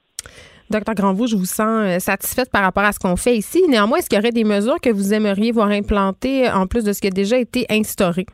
[0.71, 3.63] Docteur Granvaux, je vous sens euh, satisfaite par rapport à ce qu'on fait ici.
[3.69, 6.93] Néanmoins, est-ce qu'il y aurait des mesures que vous aimeriez voir implantées en plus de
[6.93, 8.27] ce qui a déjà été instauré?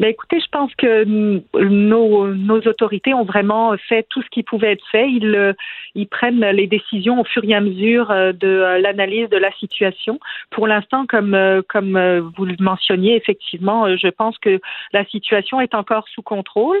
[0.00, 4.72] Ben écoutez, je pense que nos, nos, autorités ont vraiment fait tout ce qui pouvait
[4.72, 5.08] être fait.
[5.08, 5.52] Ils, euh,
[5.94, 9.52] ils prennent les décisions au fur et à mesure euh, de euh, l'analyse de la
[9.52, 10.18] situation.
[10.50, 11.34] Pour l'instant, comme
[11.68, 11.98] comme
[12.36, 14.60] vous le mentionniez, effectivement, je pense que
[14.92, 16.80] la situation est encore sous contrôle.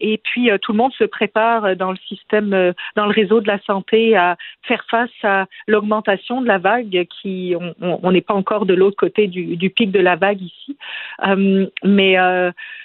[0.00, 3.58] et puis tout le monde se prépare dans le système, dans le réseau de la
[3.60, 7.06] santé à faire face à l'augmentation de la vague.
[7.20, 10.76] Qui on n'est pas encore de l'autre côté du, pic de la vague ici,
[11.84, 12.16] mais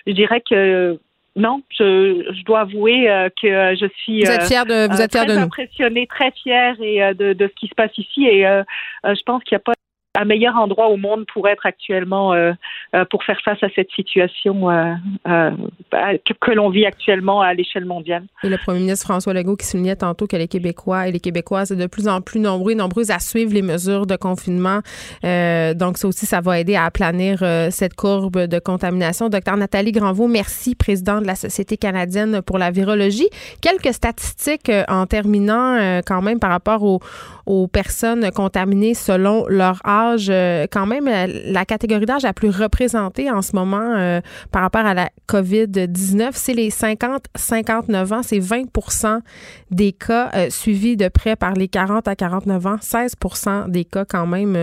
[0.06, 1.00] je dirais que
[1.36, 5.26] non, je, dois avouer euh, que je suis vous êtes fière de, vous êtes très
[5.28, 8.26] de impressionnée, très fière et, de, ce qui se passe ici.
[8.26, 9.74] Et je pense qu'il n'y a pas
[10.18, 12.52] un meilleur endroit au monde pour être actuellement euh,
[12.96, 14.96] euh, pour faire face à cette situation euh,
[15.92, 18.24] bah, que, l'on vit actuellement à l'échelle mondiale.
[18.44, 21.70] Et le premier ministre François Legault qui soulignait tantôt que les Québécois et les Québécoises
[21.70, 24.80] sont de plus en plus nombreux et nombreuses à suivre les mesures de confinement.
[25.24, 27.40] donc ça aussi, ça va aider à aplanir
[27.70, 29.30] cette courbe de contamination.
[29.30, 33.30] Docteur Nathalie Granvaux, merci, président de la Société canadienne pour la virologie.
[33.62, 37.00] Quelques statistiques en terminant quand même par rapport aux,
[37.46, 40.07] aux personnes contaminées selon leur âge.
[40.30, 44.62] Euh, quand même, euh, la catégorie d'âge la plus représentée en ce moment euh, par
[44.62, 48.24] rapport à la COVID-19, c'est les 50-59 ans.
[48.24, 49.20] C'est 20%
[49.72, 52.76] des cas suivis de près par les 40 à 49 ans.
[52.78, 54.56] 16% des cas quand même.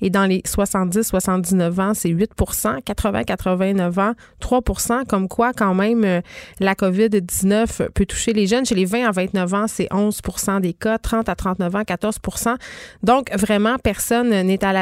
[0.00, 6.22] et dans les 70-79 ans, c'est 8% 80-89 ans, 3% Comme quoi, quand même,
[6.60, 8.64] la COVID-19 peut toucher les jeunes.
[8.64, 10.20] Chez les 20 à 29 ans, c'est 11
[10.60, 10.98] des cas.
[10.98, 12.56] 30 à 39 ans, 14%
[13.02, 14.72] donc, vraiment, personne n'est à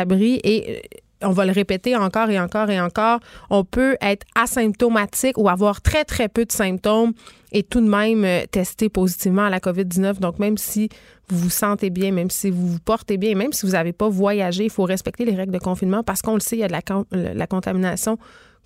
[0.44, 3.20] et euh, on va le répéter encore et encore et encore,
[3.50, 7.12] on peut être asymptomatique ou avoir très, très peu de symptômes
[7.52, 10.20] et tout de même euh, tester positivement à la COVID-19.
[10.20, 10.88] Donc, même si
[11.28, 14.08] vous vous sentez bien, même si vous vous portez bien, même si vous n'avez pas
[14.08, 16.68] voyagé, il faut respecter les règles de confinement parce qu'on le sait, il y a
[16.68, 18.18] de la, contamination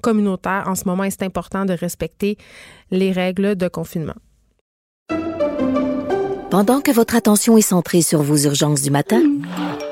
[0.02, 2.36] communautaire en ce moment c'est important de respecter
[2.90, 4.14] les règles de confinement.
[6.50, 9.22] Pendant que votre attention est centrée sur vos urgences du matin,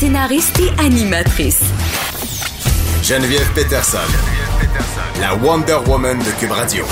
[0.00, 1.60] Scénariste et animatrice.
[3.02, 3.98] Geneviève Peterson,
[5.20, 6.86] La Wonder Woman de Cube Radio.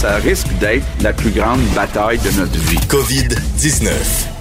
[0.00, 2.78] Ça risque d'être la plus grande bataille de notre vie.
[2.86, 4.37] COVID-19.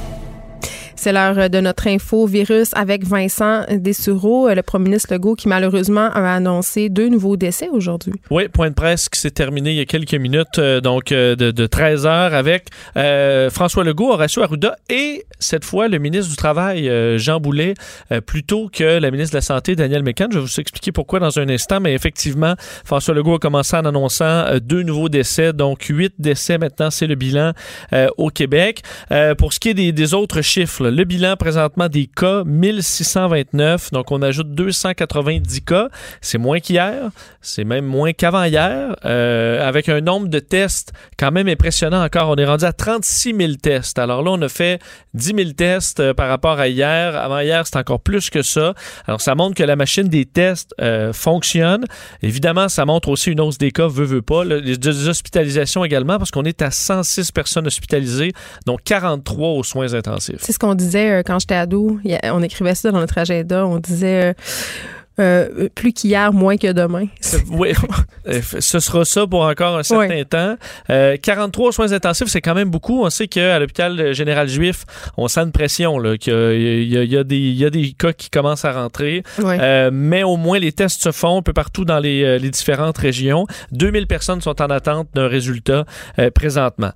[1.07, 6.09] C'est l'heure de notre info virus avec Vincent Dessureau, le premier ministre Legault qui malheureusement
[6.11, 8.11] a annoncé deux nouveaux décès aujourd'hui.
[8.29, 11.37] Oui, point de presse qui s'est terminé il y a quelques minutes, euh, donc euh,
[11.37, 12.65] de, 13 heures avec
[12.97, 17.75] euh, François Legault, Horacio Arruda et cette fois le ministre du Travail, Jean Boulet,
[18.25, 20.27] plutôt que la ministre de la Santé, Daniel Mécan.
[20.29, 23.85] Je vais vous expliquer pourquoi dans un instant, mais effectivement, François Legault a commencé en
[23.85, 27.53] annonçant deux nouveaux décès, donc huit décès maintenant, c'est le bilan
[28.17, 28.81] au Québec.
[29.37, 33.91] pour ce qui est des, des autres chiffres, le bilan présentement des cas, 1629.
[33.91, 35.89] Donc, on ajoute 290 cas.
[36.21, 37.11] C'est moins qu'hier.
[37.39, 38.95] C'est même moins qu'avant hier.
[39.05, 42.29] Euh, avec un nombre de tests quand même impressionnant encore.
[42.29, 43.99] On est rendu à 36 000 tests.
[43.99, 44.81] Alors là, on a fait
[45.13, 47.15] 10 000 tests euh, par rapport à hier.
[47.15, 48.73] Avant hier, c'est encore plus que ça.
[49.05, 51.85] Alors, ça montre que la machine des tests euh, fonctionne.
[52.23, 54.43] Évidemment, ça montre aussi une hausse des cas, veut, veut pas.
[54.43, 58.33] Les hospitalisations également, parce qu'on est à 106 personnes hospitalisées,
[58.65, 60.41] dont 43 aux soins intensifs.
[60.77, 61.99] Disait euh, quand j'étais ado.
[62.23, 63.65] On écrivait ça dans notre agenda.
[63.65, 64.35] On disait
[65.19, 67.07] euh, euh, plus qu'hier, moins que demain.
[67.49, 67.73] Oui,
[68.59, 70.57] ce sera ça pour encore un certain temps.
[70.87, 73.03] 43 soins intensifs, c'est quand même beaucoup.
[73.03, 74.85] On sait qu'à l'hôpital général juif,
[75.17, 79.23] on sent une pression, qu'il y, y, a, des cas qui commencent à rentrer.
[79.91, 83.45] mais au moins, les tests se font un peu partout dans les, différentes régions.
[83.71, 85.85] 2000 personnes sont en attente d'un résultat
[86.35, 86.91] présentement.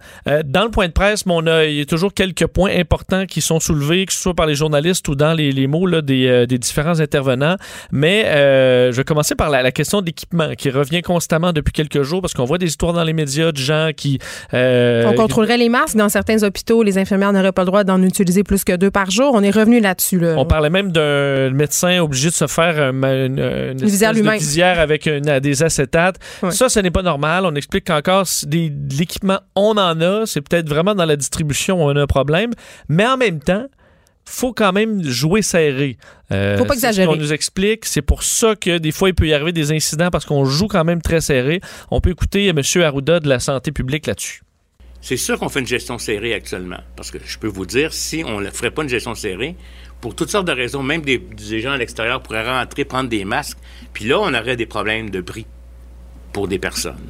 [0.46, 3.42] dans le point de presse, on a, il y a toujours quelques points importants qui
[3.42, 7.00] sont soulevés, que ce soit par les journalistes ou dans les, mots des, des différents
[7.00, 7.56] intervenants.
[7.92, 12.01] Mais mais euh, je vais commencer par la, question d'équipement qui revient constamment depuis quelques
[12.01, 14.20] jours parce qu'on voit des histoires dans les médias de gens qui...
[14.53, 16.84] Euh, on contrôlerait les masques dans certains hôpitaux.
[16.84, 19.32] Les infirmières n'auraient pas le droit d'en utiliser plus que deux par jour.
[19.34, 20.22] On est revenu là-dessus.
[20.36, 26.18] On parlait même d'un médecin obligé de se faire une, une, visière, avec des acétates.
[26.49, 27.45] Ça, ce n'est pas normal.
[27.45, 30.26] On explique qu'encore de l'équipement, on en a.
[30.26, 32.51] C'est peut-être vraiment dans la distribution où on a un problème.
[32.89, 33.68] Mais en même temps,
[34.26, 35.98] faut quand même jouer serré.
[36.32, 37.08] Euh, faut pas exagérer.
[37.08, 39.72] Ce qu'on nous explique, c'est pour ça que des fois il peut y arriver des
[39.72, 41.62] incidents parce qu'on joue quand même très serré.
[41.90, 42.62] On peut écouter M.
[42.82, 44.44] Arruda de la santé publique là-dessus.
[45.02, 46.80] C'est sûr qu'on fait une gestion serrée actuellement.
[46.96, 49.56] Parce que je peux vous dire, si on ne ferait pas une gestion serrée,
[50.00, 51.22] pour toutes sortes de raisons, même des,
[51.60, 53.58] gens à l'extérieur pourraient rentrer, prendre des masques,
[53.94, 55.48] puis là, on aurait des problèmes de bris
[56.34, 57.10] pour des personnes.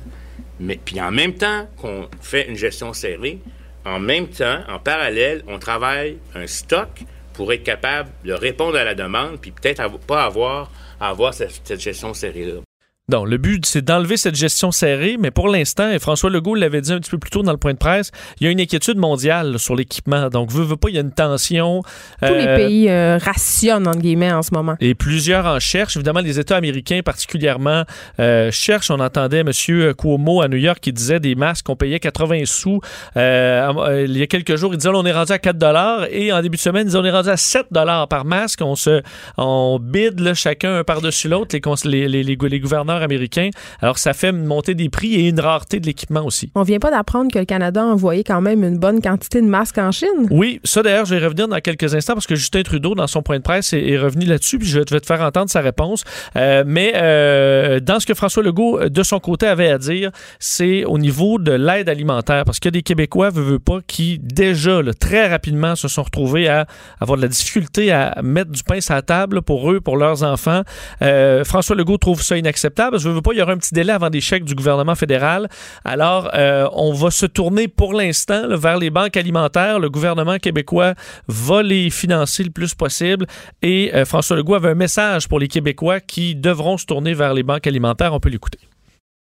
[0.60, 3.40] Mais puis en même temps qu'on fait une gestion serrée,
[3.86, 7.04] en même temps, en parallèle, on travaille un stock
[7.34, 10.70] pour être capable de répondre à la demande, puis peut-être pas avoir
[11.00, 12.62] avoir cette, gestion serrée-là.
[13.10, 16.80] Donc, le but, c'est d'enlever cette gestion serrée, mais pour l'instant, et François Legault l'avait
[16.80, 18.62] dit un petit peu plus tôt dans le point de presse, il y a une
[18.62, 20.30] inquiétude mondiale sur l'équipement.
[20.30, 21.82] Donc, veut, veut pas, il y a une tension.
[22.22, 24.76] Tous les Euh, pays euh, rationnent, entre guillemets, en ce moment.
[24.80, 25.98] Et plusieurs en cherchent.
[25.98, 27.84] Évidemment, les États américains particulièrement
[28.20, 28.92] euh, cherchent.
[28.92, 29.52] On entendait M.
[29.98, 32.80] Cuomo à New York qui disait des masques qu'on payait 80 sous.
[33.18, 36.06] Il y a quelques jours, il disait on est rendu à 4 dollars.
[36.12, 38.62] Et en début de semaine, il disait on est rendu à 7 dollars par masque.
[38.62, 39.02] On se
[39.38, 42.60] on bide là, chacun un par-dessus l'autre, les, les, les, les, les
[43.02, 43.50] américains.
[43.82, 46.52] Alors, ça fait monter des prix et une rareté de l'équipement aussi.
[46.56, 49.48] On vient pas d'apprendre que le Canada a envoyé quand même une bonne quantité de
[49.48, 50.28] masques en Chine.
[50.30, 53.22] Oui, ça d'ailleurs, je vais revenir dans quelques instants parce que Justin Trudeau, dans son
[53.22, 55.50] point de presse, est, est revenu là-dessus, puis je vais, je vais te faire entendre
[55.50, 56.04] sa réponse.
[56.36, 60.12] Euh, mais euh, dans ce que François Legault, euh, de son côté, avait à dire,
[60.40, 63.80] c'est au niveau de l'aide alimentaire, parce qu'il y a des Québécois, veut, veut pas,
[63.86, 66.66] qui déjà, là, très rapidement, se sont retrouvés à
[67.00, 70.24] avoir de la difficulté à mettre du pain sur la table pour eux, pour leurs
[70.24, 70.62] enfants.
[71.02, 72.72] Euh, François Legault trouve ça inacceptable.
[72.98, 75.50] Je veux, pas, il y aura un petit délai avant des chèques du gouvernement fédéral.
[75.86, 79.80] Alors, euh, on va se tourner pour l'instant vers les banques alimentaires.
[79.80, 80.94] Le gouvernement québécois
[81.28, 83.26] va les financer le plus possible.
[83.62, 87.34] Et euh, François Legault avait un message pour les Québécois qui devront se tourner vers
[87.34, 88.14] les banques alimentaires.
[88.14, 88.60] On peut l'écouter.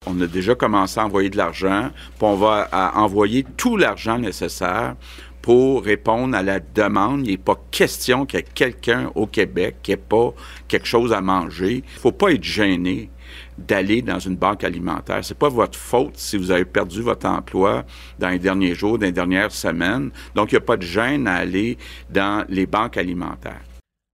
[0.05, 1.89] On a déjà commencé à envoyer de l'argent,
[2.19, 4.95] on va envoyer tout l'argent nécessaire
[5.41, 7.25] pour répondre à la demande.
[7.25, 10.33] Il n'est pas question qu'il y ait quelqu'un au Québec qui n'ait pas
[10.67, 11.83] quelque chose à manger.
[11.85, 13.09] Il ne faut pas être gêné
[13.57, 15.19] d'aller dans une banque alimentaire.
[15.21, 17.83] C'est pas votre faute si vous avez perdu votre emploi
[18.19, 20.11] dans les derniers jours, dans les dernières semaines.
[20.35, 21.77] Donc, il n'y a pas de gêne à aller
[22.09, 23.61] dans les banques alimentaires.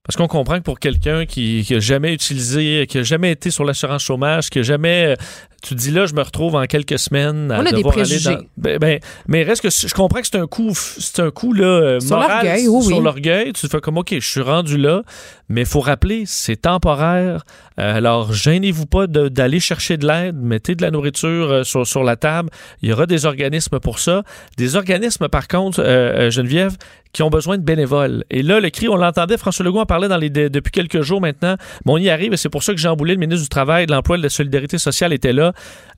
[0.04, 3.52] Parce qu'on comprend que pour quelqu'un qui, qui a jamais utilisé, qui a jamais été
[3.52, 5.16] sur l'assurance chômage, qui a jamais,
[5.62, 7.84] tu te dis là, je me retrouve en quelques semaines à On a des aller
[7.84, 8.36] préjugés.
[8.36, 11.54] dans- ben, ben, mais reste que je comprends que c'est un coup, c'est un coup
[11.54, 13.04] là euh, Sur moral l'orgueil, oui, sur oui.
[13.04, 13.54] l'orgueil.
[13.54, 15.04] Tu fais comme ok, je suis rendu là,
[15.50, 17.44] mais il faut rappeler, c'est temporaire.
[17.80, 21.86] Euh, alors gênez-vous pas de- d'aller chercher de l'aide, mettez de la nourriture euh, sur,
[21.88, 22.50] sur la table.
[22.82, 24.24] Il y aura des organismes pour ça.
[24.58, 26.76] Des organismes par contre, euh, Geneviève,
[27.14, 28.24] qui ont besoin de bénévoles.
[28.30, 31.02] Et là, le cri, on l'entendait, François Legault en parlait dans les, de- depuis quelques
[31.02, 31.56] jours maintenant,
[31.86, 33.88] mais on y arrive et c'est pour ça que Jean Boulet, le ministre du Travail,
[33.88, 35.49] de l'Emploi et de la Solidarité sociale, était là.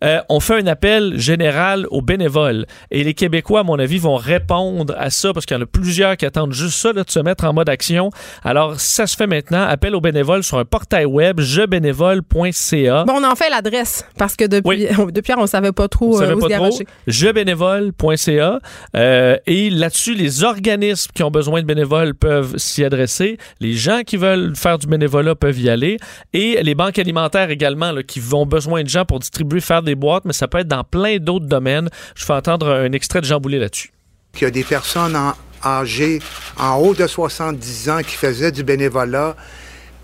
[0.03, 2.65] Euh, on fait un appel général aux bénévoles.
[2.89, 5.67] Et les Québécois, à mon avis, vont répondre à ça parce qu'il y en a
[5.67, 8.09] plusieurs qui attendent juste ça, là, de se mettre en mode action.
[8.43, 9.63] Alors, ça se fait maintenant.
[9.63, 13.03] Appel aux bénévoles sur un portail web, jebénévole.ca.
[13.05, 16.17] Bon, on en fait l'adresse parce que depuis, depuis hier, on savait pas trop On
[16.17, 16.79] euh, savait où pas se trop.
[17.07, 18.59] Jebénévole.ca.
[18.95, 23.37] Euh, et là-dessus, les organismes qui ont besoin de bénévoles peuvent s'y adresser.
[23.59, 25.97] Les gens qui veulent faire du bénévolat peuvent y aller.
[26.33, 29.95] Et les banques alimentaires également, là, qui vont besoin de gens pour distribuer, faire des
[29.95, 31.89] boîtes, mais ça peut être dans plein d'autres domaines.
[32.15, 33.91] Je fais entendre un extrait de Jean Boulet là-dessus.
[34.33, 35.17] qu'il y a des personnes
[35.63, 36.19] âgées
[36.57, 39.35] en haut de 70 ans qui faisaient du bénévolat.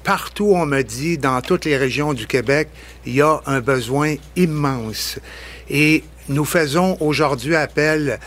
[0.03, 2.69] Partout, on me dit, dans toutes les régions du Québec,
[3.05, 5.19] il y a un besoin immense.
[5.69, 8.19] Et nous faisons aujourd'hui appel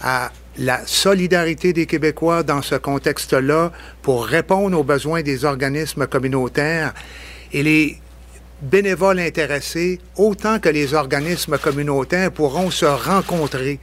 [0.00, 3.70] à la solidarité des Québécois dans ce contexte-là
[4.02, 6.92] pour répondre aux besoins des organismes communautaires.
[7.52, 7.98] Et les
[8.62, 13.78] bénévoles intéressés, autant que les organismes communautaires, pourront se rencontrer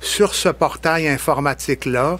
[0.00, 2.18] sur ce portail informatique-là.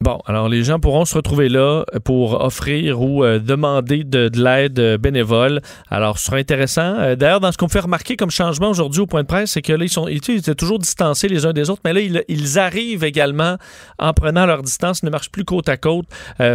[0.00, 4.42] Bon, alors les gens pourront se retrouver là pour offrir ou euh, demander de, de
[4.42, 5.62] l'aide euh, bénévole.
[5.88, 6.96] Alors, ce sera intéressant.
[6.98, 9.52] Euh, D'ailleurs, dans ce qu'on me fait remarquer comme changement aujourd'hui au point de presse,
[9.52, 12.00] c'est que là, ils, sont, ils, étaient toujours distancés les uns des autres, mais là,
[12.28, 13.56] ils, arrivent également
[13.98, 15.00] en prenant leur distance.
[15.02, 16.06] Ils ne marchent plus côte à côte.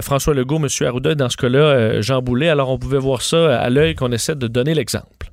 [0.01, 0.67] François Legault, M.
[0.87, 2.49] Arruda, dans ce cas-là, Jean Boulet.
[2.49, 5.31] Alors, on pouvait voir ça à l'œil qu'on essaie de donner l'exemple.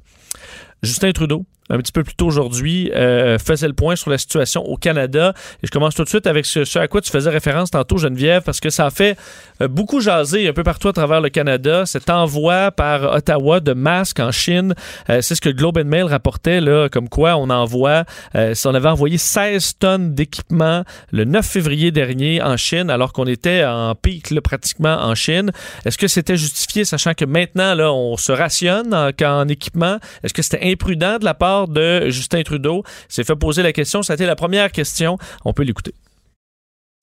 [0.83, 4.63] Justin Trudeau, un petit peu plus tôt aujourd'hui, euh, faisait le point sur la situation
[4.65, 5.35] au Canada.
[5.63, 8.43] Et je commence tout de suite avec ce, à quoi tu faisais référence tantôt, Geneviève,
[8.43, 9.17] parce que ça a fait
[9.61, 11.87] euh, beaucoup jaser un peu partout à travers le Canada.
[11.87, 14.75] Cet envoi par Ottawa de masques en Chine,
[15.11, 18.05] euh, c'est ce que Globe and Mail rapportait, là, comme quoi on envoie,
[18.35, 23.65] on avait envoyé 16 tonnes d'équipements le 9 février dernier en Chine, alors qu'on était
[23.65, 25.51] en pic là, pratiquement en Chine.
[25.85, 29.99] Est-ce que c'était justifié, sachant que maintenant, là, on se rationne en, en équipement?
[30.23, 32.83] Est-ce que c'était imprudent de la part de Justin Trudeau?
[33.09, 34.03] s'est fait poser la question.
[34.03, 35.19] Été la première question.
[35.45, 35.95] On peut l'écouter.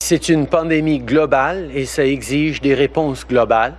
[0.02, 3.74] C'est une pandémie globale et ça exige des réponses globales.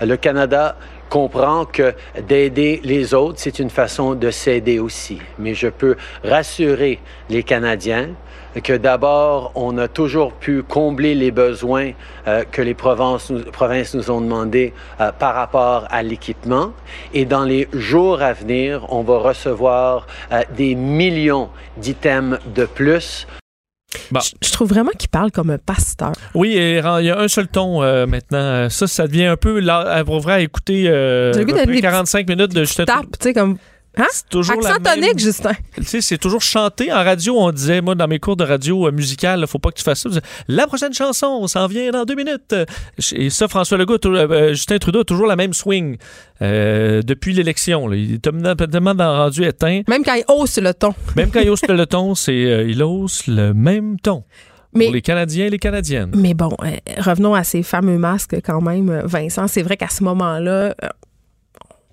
[0.00, 0.76] Le Canada
[1.08, 1.94] comprend que
[2.28, 5.18] d'aider les autres, c'est une façon de s'aider aussi.
[5.38, 8.10] Mais je peux rassurer les Canadiens
[8.62, 11.92] que d'abord, on a toujours pu combler les besoins
[12.26, 16.72] euh, que les provinces nous, provinces nous ont demandé euh, par rapport à l'équipement.
[17.14, 23.26] Et dans les jours à venir, on va recevoir euh, des millions d'items de plus
[24.10, 24.20] Bon.
[24.20, 26.12] Je, je trouve vraiment qu'il parle comme un pasteur.
[26.34, 28.68] Oui, et il y a un seul ton euh, maintenant.
[28.70, 31.52] Ça, ça devient un peu là, pour vrai à écouter euh, J'ai le à goût
[31.52, 33.58] peu de près donner 45 minutes de Tape, tu sais, comme
[33.96, 34.06] Hein?
[34.12, 35.52] C'est toujours Accent la même- tonique, Justin.
[35.76, 36.92] Tu sais, c'est toujours chanté.
[36.92, 39.78] En radio, on disait, moi, dans mes cours de radio euh, musicale, faut pas que
[39.78, 40.20] tu fasses ça.
[40.48, 42.54] La prochaine chanson, on s'en vient dans deux minutes.
[43.12, 45.96] Et ça, François Legault, tou- euh, Justin Trudeau a toujours la même swing
[46.40, 47.92] euh, depuis l'élection.
[47.92, 49.82] Il est tellement, rendu éteint.
[49.88, 50.94] Même quand il hausse le ton.
[51.16, 54.22] Même quand il hausse le ton, c'est euh, il hausse le même ton.
[54.72, 56.12] Mais- Pour les Canadiens et les Canadiennes.
[56.14, 59.48] Mais bon, euh, revenons à ces fameux masques quand même, euh, Vincent.
[59.48, 60.72] C'est vrai qu'à ce moment-là, euh,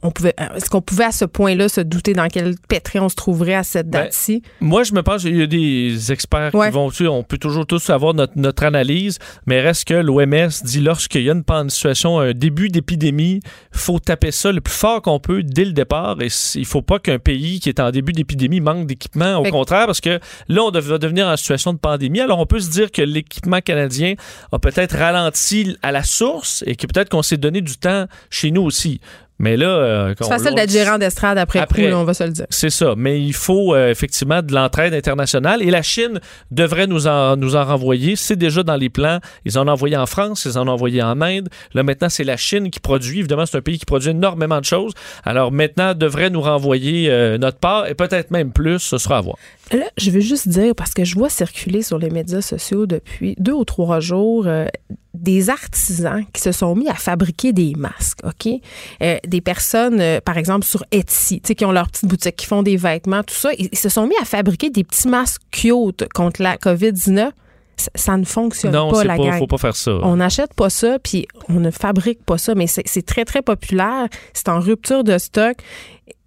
[0.04, 3.10] on pouvait, euh, est-ce qu'on pouvait à ce point-là se douter dans quel pétrin on
[3.10, 4.43] se trouverait à cette Ben, date-ci?
[4.62, 6.68] Moi, je me pense qu'il y a des experts Ouais.
[6.68, 6.89] qui vont.
[6.91, 9.18] Sais, on peut toujours tous avoir notre, notre analyse,
[9.48, 13.39] mais reste que l'OMS dit lorsqu'il y a une, une situation, un début d'épidémie,
[13.72, 16.18] faut taper ça le plus fort qu'on peut dès le départ.
[16.22, 19.38] Et il faut pas qu'un pays qui est en début d'épidémie manque d'équipement.
[19.39, 22.20] Au Fait contraire, parce que là, on va devenir en situation de pandémie.
[22.22, 24.14] Alors, on peut se dire que l'équipement canadien
[24.52, 28.52] a peut-être ralenti à la source et que peut-être qu'on s'est donné du temps chez
[28.52, 29.02] nous aussi.
[29.40, 31.84] Mais là, euh, C'est facile d'être gérant d'estrade après, Après.
[31.84, 32.46] coup, là, on va se le dire.
[32.50, 36.20] c'est ça, mais il faut euh, effectivement de l'entraide internationale et la Chine
[36.50, 38.16] devrait nous en, nous en renvoyer.
[38.16, 39.20] C'est déjà dans les plans.
[39.46, 41.50] Ils en ont envoyé en France, ils en ont envoyé en Inde.
[41.74, 43.20] Là maintenant, c'est la Chine qui produit.
[43.20, 44.94] Évidemment, c'est un pays qui produit énormément de choses.
[45.24, 48.80] Alors maintenant, devrait nous renvoyer euh, notre part et peut-être même plus.
[48.80, 49.38] Ce sera à voir.
[49.72, 53.36] Là, je veux juste dire, parce que je vois circuler sur les médias sociaux depuis
[53.38, 54.68] deux ou trois jours euh,
[55.13, 58.53] des artisans qui se sont mis à fabriquer des masques, OK?
[59.01, 62.36] Euh, des personnes, euh, par exemple, sur Etsy, tu sais, qui ont leur petite boutique,
[62.38, 63.51] qui font des vêtements, tout ça.
[63.57, 67.32] Ils, ils se sont mis à fabriquer des petits masques cute contre la COVID-19.
[67.80, 69.38] Ça, ça ne fonctionne non, pas, c'est la pas, gang.
[69.38, 69.99] faut pas faire ça.
[70.01, 74.07] On n'achète pas ça, puis on ne fabrique pas ça, mais c'est très, très populaire.
[74.34, 75.57] C'est en rupture de stock.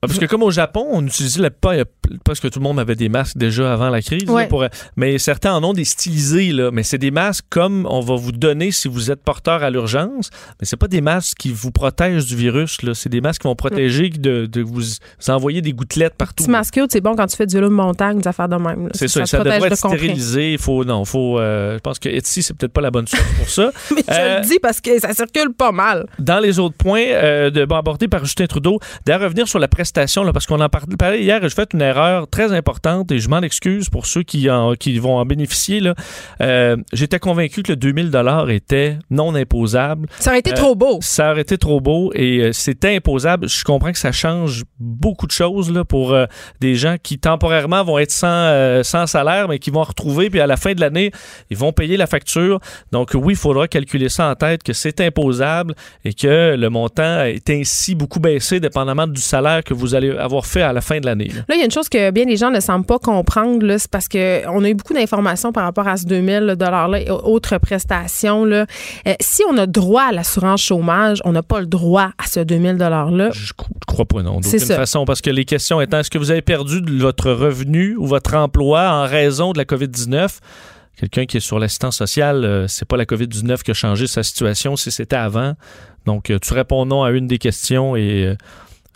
[0.03, 1.75] Ah, Parce que comme au Japon, on utilisait le pas
[2.25, 4.47] parce que tout le monde avait des masques déjà avant la crise, là, Ouais.
[4.49, 4.65] pour-
[4.97, 8.33] mais certains en ont des stylisés là, mais c'est des masques comme on va vous
[8.33, 12.25] donner si vous êtes porteur à l'urgence, mais c'est pas des masques qui vous protègent
[12.25, 15.75] du virus là, c'est des masques qui vont protéger de, de vous, vous envoyer des
[15.75, 16.45] gouttelettes partout.
[16.45, 18.89] Petit masque c'est bon quand tu fais du vélo de montagne, des affaires de même.
[18.95, 20.53] C'est ça, ça, protège devrait de être stérilisé.
[20.53, 21.39] Il faut, non, faut.
[21.39, 23.71] euh, je pense que Etsy, c'est peut-être pas la bonne source pour ça.
[23.95, 26.07] Mais je Euh, le dis parce que ça circule pas mal.
[26.19, 30.23] dans les autres points euh, de, abordés par Justin Trudeau, de revenir sur la prestation,
[30.25, 33.29] là, parce qu'on en par- parlait hier, j'ai fait une erreur très importante et je
[33.31, 35.81] m'en excuse pour ceux qui, en- qui vont en bénéficier.
[35.81, 35.95] là.
[36.43, 38.11] Euh, J'étais convaincu que le 2000
[38.49, 40.09] était non imposable.
[40.19, 40.99] Ça aurait été Euh, trop beau.
[41.01, 43.49] Ça aurait été trop beau et euh, c'était imposable.
[43.49, 46.15] Je comprends que ça change beaucoup de choses là, pour
[46.61, 50.47] des gens qui temporairement vont être sans, sans salaire, mais qui vont retrouver, puis à
[50.47, 51.13] la fin de l'année,
[51.51, 52.61] ils vont payer la facture.
[52.93, 57.23] Donc oui, il faudra calculer ça en tête, que c'est imposable et que le montant
[57.25, 61.01] est ainsi beaucoup baissé dépendamment du salaire que vous allez avoir fait à la fin
[61.01, 61.29] de l'année.
[61.29, 61.41] là?
[61.49, 63.79] Là, il y a une chose que bien les gens ne semblent pas comprendre, là,
[63.79, 67.59] c'est parce qu'on a eu beaucoup d'informations par rapport à ce 2000 $-là et autres
[67.59, 68.45] prestations.
[68.45, 68.67] Là.
[69.07, 72.41] Euh, si on a droit à l'assurance chômage, on n'a pas le droit à ce
[72.41, 73.31] 2000 $-là.
[73.33, 73.53] Je
[73.87, 74.41] crois pas, non.
[74.43, 74.77] C'est D'aucune ça.
[74.77, 78.35] façon, parce que les questions étant, est-ce que vous avez perdu votre revenu ou votre
[78.35, 80.39] emploi en raison de la COVID-19?
[80.99, 84.23] Quelqu'un qui est sur l'assistance sociale, euh, c'est pas la COVID-19 qui a changé sa
[84.23, 85.55] situation, si c'était avant.
[86.05, 88.35] Donc, euh, tu réponds non à une des questions et euh,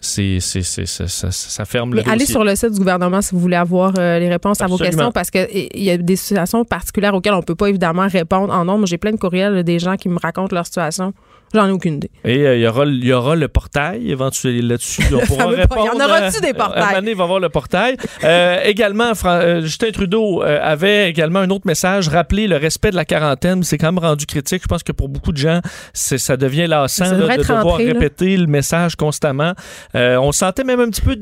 [0.04, 3.22] c'est, c'est, c'est- ça, ça- ça ferme le Mais allez sur le site du gouvernement
[3.22, 6.16] si vous voulez avoir euh, les réponses à vos questions parce qu'il y a des
[6.16, 8.86] situations particulières auxquelles on peut pas évidemment répondre en nombre.
[8.86, 11.12] J'ai plein de courriels des gens qui me racontent leur situation.
[11.54, 12.10] J'en ai aucune idée.
[12.24, 15.02] Et euh, il y, aura, il y aura le portail éventuellement là-dessus.
[15.14, 15.68] On pourra répondre.
[15.68, 15.86] portail.
[15.86, 16.82] Y en aura-tu des euh, portails?
[16.82, 17.96] Moment donné, il va y avoir le portail.
[18.24, 22.96] Euh, également, euh, Justin Trudeau euh, avait également un autre message, rappeler le respect de
[22.96, 23.62] la quarantaine.
[23.62, 24.62] C'est quand même rendu critique.
[24.62, 25.60] Je pense que pour beaucoup de gens,
[25.92, 27.92] ça devient lassant Ça là, de être devoir rentré, là.
[27.92, 29.52] répéter le message constamment.
[29.94, 31.14] Euh, on sentait même un petit peu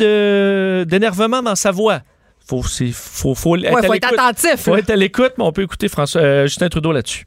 [0.84, 2.00] d'énervement dans sa voix.
[2.46, 5.52] Faut, faut, faut, être, Ouais, à faut être attentif, Faut être à l'écoute, mais on
[5.52, 7.24] peut écouter François, euh, Justin Trudeau là-dessus.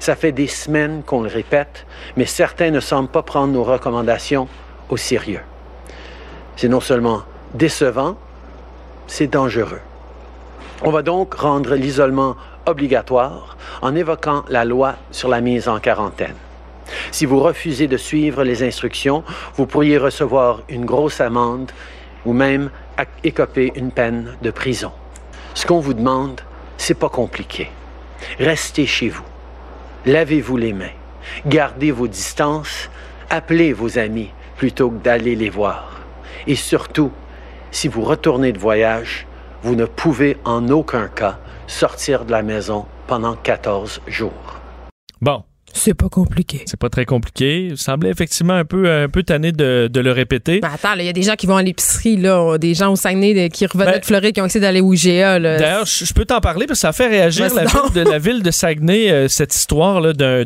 [0.00, 4.48] Ça fait des semaines qu'on le répète, mais certains ne semblent pas prendre nos recommandations
[4.88, 5.42] au sérieux.
[6.56, 7.22] C'est non seulement
[7.54, 8.16] décevant,
[9.06, 9.80] c'est dangereux.
[10.82, 16.34] On va donc rendre l'isolement obligatoire en évoquant la loi sur la mise en quarantaine.
[17.10, 19.24] Si vous refusez de suivre les instructions,
[19.56, 21.72] vous pourriez recevoir une grosse amende
[22.24, 22.70] ou même
[23.24, 24.92] écoper une peine de prison.
[25.54, 26.40] Ce qu'on vous demande,
[26.76, 27.70] c'est pas compliqué.
[28.38, 29.24] Restez chez vous.
[30.06, 30.94] Lavez-vous les mains.
[31.46, 32.88] Gardez vos distances.
[33.28, 35.98] Appelez vos amis plutôt que d'aller les voir.
[36.46, 37.10] Et surtout,
[37.72, 39.26] si vous retournez de voyage,
[39.64, 44.60] vous ne pouvez en aucun cas sortir de la maison pendant 14 jours.
[45.20, 45.42] Bon.
[45.76, 46.62] C'est pas compliqué.
[46.66, 47.66] C'est pas très compliqué.
[47.70, 50.60] Il semblait effectivement un peu, un peu tanné de, de le répéter.
[50.60, 52.96] Ben attends, il y a des gens qui vont à l'épicerie, là, des gens au
[52.96, 55.38] Saguenay qui revenaient Ben, de Floride qui ont essayé d'aller au IGA.
[55.38, 58.42] D'ailleurs, je peux t'en parler parce que ça fait réagir la ville, de, la ville
[58.42, 60.44] de Saguenay, euh, cette histoire là, d'un,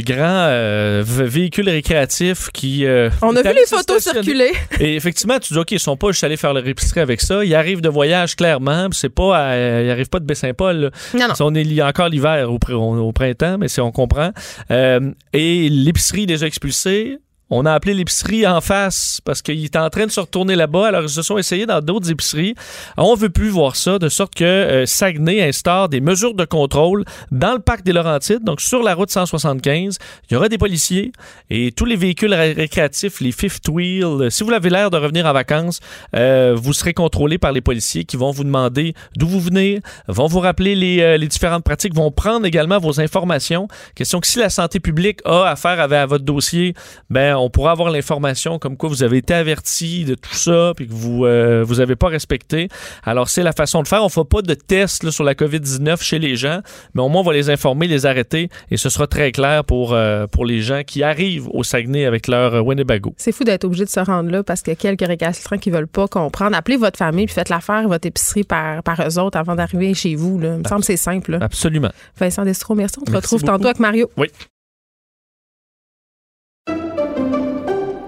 [0.00, 2.84] grand euh, véhicule récréatif qui.
[2.84, 4.52] euh, On a vu les photos circuler.
[4.80, 7.44] Et effectivement, tu dis, OK, ils sont pas juste allés faire leur épicerie avec ça.
[7.44, 8.88] Ils arrivent de voyage, clairement.
[8.92, 10.90] C'est pas, à- ils arrivent pas de Baie-Saint-Paul.
[11.14, 11.34] Non, non.
[11.34, 14.30] Si On est encore l'hiver au, pr- au- au printemps, mais c'est on comprend.
[14.72, 17.18] Euh, et l'épicerie déjà expulsée.
[17.54, 20.86] On a appelé l'épicerie en face parce qu'il était en train de se retourner là-bas.
[20.88, 22.54] Alors, ils se sont essayés dans d'autres épiceries.
[22.96, 27.04] On veut plus voir ça, de sorte que euh, Saguenay instaure des mesures de contrôle
[27.30, 29.98] dans le parc des Laurentides, donc sur la route 175.
[30.30, 31.12] Il y aura des policiers
[31.50, 34.04] et tous les véhicules ré- récréatifs, les fifth wheel.
[34.04, 35.80] euh, Si vous avez l'air de revenir en vacances,
[36.16, 40.26] euh, vous serez contrôlé par les policiers qui vont vous demander d'où vous venez, vont
[40.26, 43.68] vous rappeler les, euh, différentes pratiques, vont prendre également vos informations.
[43.94, 46.72] Question que si la santé publique a affaire à votre dossier,
[47.10, 50.86] ben on pourra avoir l'information comme quoi vous avez été averti de tout ça puis
[50.86, 52.68] que vous euh, vous avez pas respecté.
[53.04, 54.04] Alors c'est la façon de faire.
[54.04, 56.60] On fait pas de test là, sur la COVID-19 chez les gens,
[56.94, 59.92] mais au moins on va les informer, les arrêter et ce sera très clair pour
[59.92, 63.14] euh, pour les gens qui arrivent au Saguenay avec leur euh, Winnebago.
[63.16, 65.70] C'est fou d'être obligé de se rendre là parce qu'il y a quelques récalcitrants qui
[65.70, 66.56] veulent pas comprendre.
[66.56, 70.14] Appelez votre famille puis faites l'affaire, votre épicerie par, par eux autres avant d'arriver chez
[70.14, 70.38] vous.
[70.38, 70.54] Là.
[70.54, 71.32] Il me semble c'est simple.
[71.32, 71.38] là.
[71.40, 71.90] Absolument.
[72.18, 72.96] Vincent Destro, merci.
[73.00, 74.10] On te retrouve tantôt avec Mario.
[74.16, 74.28] Oui.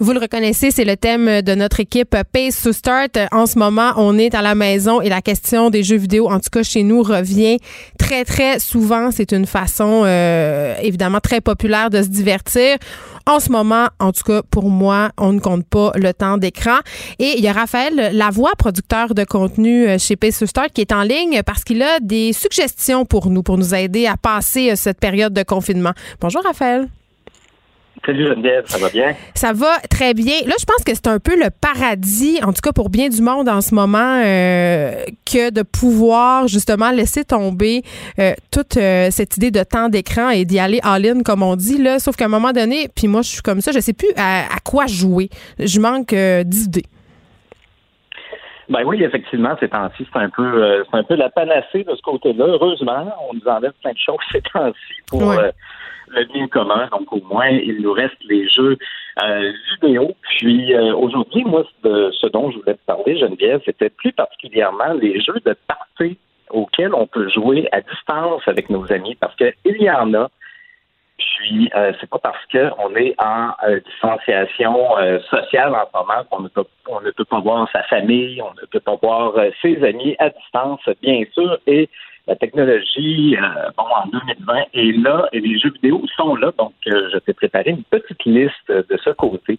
[0.00, 3.18] Vous le reconnaissez, c'est le thème de notre équipe Pace to Start.
[3.32, 6.38] En ce moment, on est à la maison et la question des jeux vidéo, en
[6.38, 7.58] tout cas chez nous, revient
[7.98, 9.10] très, très souvent.
[9.10, 12.76] C'est une façon, euh, évidemment, très populaire de se divertir.
[13.26, 16.78] En ce moment, en tout cas, pour moi, on ne compte pas le temps d'écran.
[17.18, 20.80] Et il y a Raphaël Lavoie, producteur de contenu euh, chez Pace to Start, qui
[20.80, 24.70] est en ligne parce qu'il a des suggestions pour nous, pour nous aider à passer
[24.70, 25.92] euh, cette période de confinement.
[26.20, 26.88] Bonjour, Raphaël.
[28.04, 29.14] Salut Geneviève, ça va bien?
[29.34, 30.34] Ça va très bien.
[30.46, 33.20] Là, je pense que c'est un peu le paradis, en tout cas pour bien du
[33.20, 37.82] monde en ce moment, euh, que de pouvoir justement laisser tomber
[38.18, 41.78] euh, toute euh, cette idée de temps d'écran et d'y aller all-in, comme on dit.
[41.78, 41.98] Là.
[41.98, 44.44] Sauf qu'à un moment donné, puis moi, je suis comme ça, je sais plus à,
[44.44, 45.28] à quoi jouer.
[45.58, 46.84] Je manque d'idées.
[48.68, 51.94] Ben oui, effectivement, ces temps-ci, c'est un peu euh, c'est un peu la panacée de
[51.94, 52.44] ce côté-là.
[52.46, 55.50] Heureusement, on nous enlève plein de choses ces temps-ci pour euh,
[56.08, 56.86] le bien commun.
[56.92, 58.76] Donc au moins, il nous reste les jeux
[59.22, 60.14] euh, vidéo.
[60.20, 64.92] Puis euh, aujourd'hui, moi, de ce dont je voulais te parler, Geneviève, c'était plus particulièrement
[65.00, 66.18] les jeux de party
[66.50, 70.28] auxquels on peut jouer à distance avec nos amis, parce qu'il y en a.
[71.18, 76.24] Puis euh, c'est pas parce qu'on est en euh, distanciation euh, sociale en ce moment
[76.30, 79.36] qu'on ne peut on ne peut pas voir sa famille, on ne peut pas voir
[79.36, 81.58] euh, ses amis à distance, bien sûr.
[81.66, 81.88] Et
[82.26, 86.52] la technologie, euh, bon, en 2020 est là et les jeux vidéo sont là.
[86.56, 89.58] Donc, euh, je t'ai préparé une petite liste de ce côté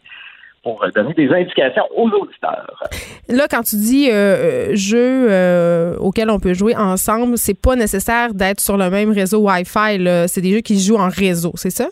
[0.63, 2.83] pour donner des indications aux auditeurs.
[3.27, 7.75] Là, quand tu dis euh, euh, jeux euh, auxquels on peut jouer ensemble, c'est pas
[7.75, 10.27] nécessaire d'être sur le même réseau Wi-Fi.
[10.27, 11.87] C'est des jeux qui se jouent en réseau, c'est ça?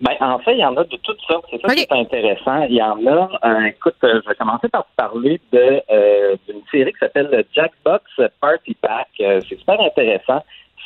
[0.00, 1.44] Ben, en fait, il y en a de toutes sortes.
[1.48, 2.64] C'est ça qui est intéressant.
[2.64, 5.80] Il y en a, euh, écoute, je vais commencer par te parler de
[6.48, 8.04] d'une série qui s'appelle le Jackbox
[8.40, 9.08] Party Pack.
[9.18, 10.42] C'est super intéressant.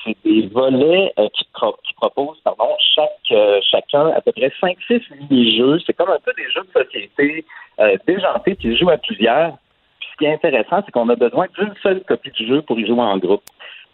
[0.06, 5.02] C'est des volets euh, qui, pro- proposent, pardon, chaque euh, chacun à peu près 5-6
[5.28, 5.80] mini-jeux.
[5.84, 7.44] C'est comme un peu des jeux de société
[7.80, 9.52] euh, déjantés qui jouent à plusieurs.
[9.98, 12.78] Puis ce qui est intéressant, c'est qu'on a besoin d'une seule copie du jeu pour
[12.78, 13.42] y jouer en groupe.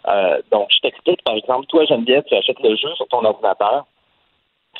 [0.08, 3.86] Euh, donc, je t'explique, par exemple, toi, Geneviève, tu achètes le jeu sur ton ordinateur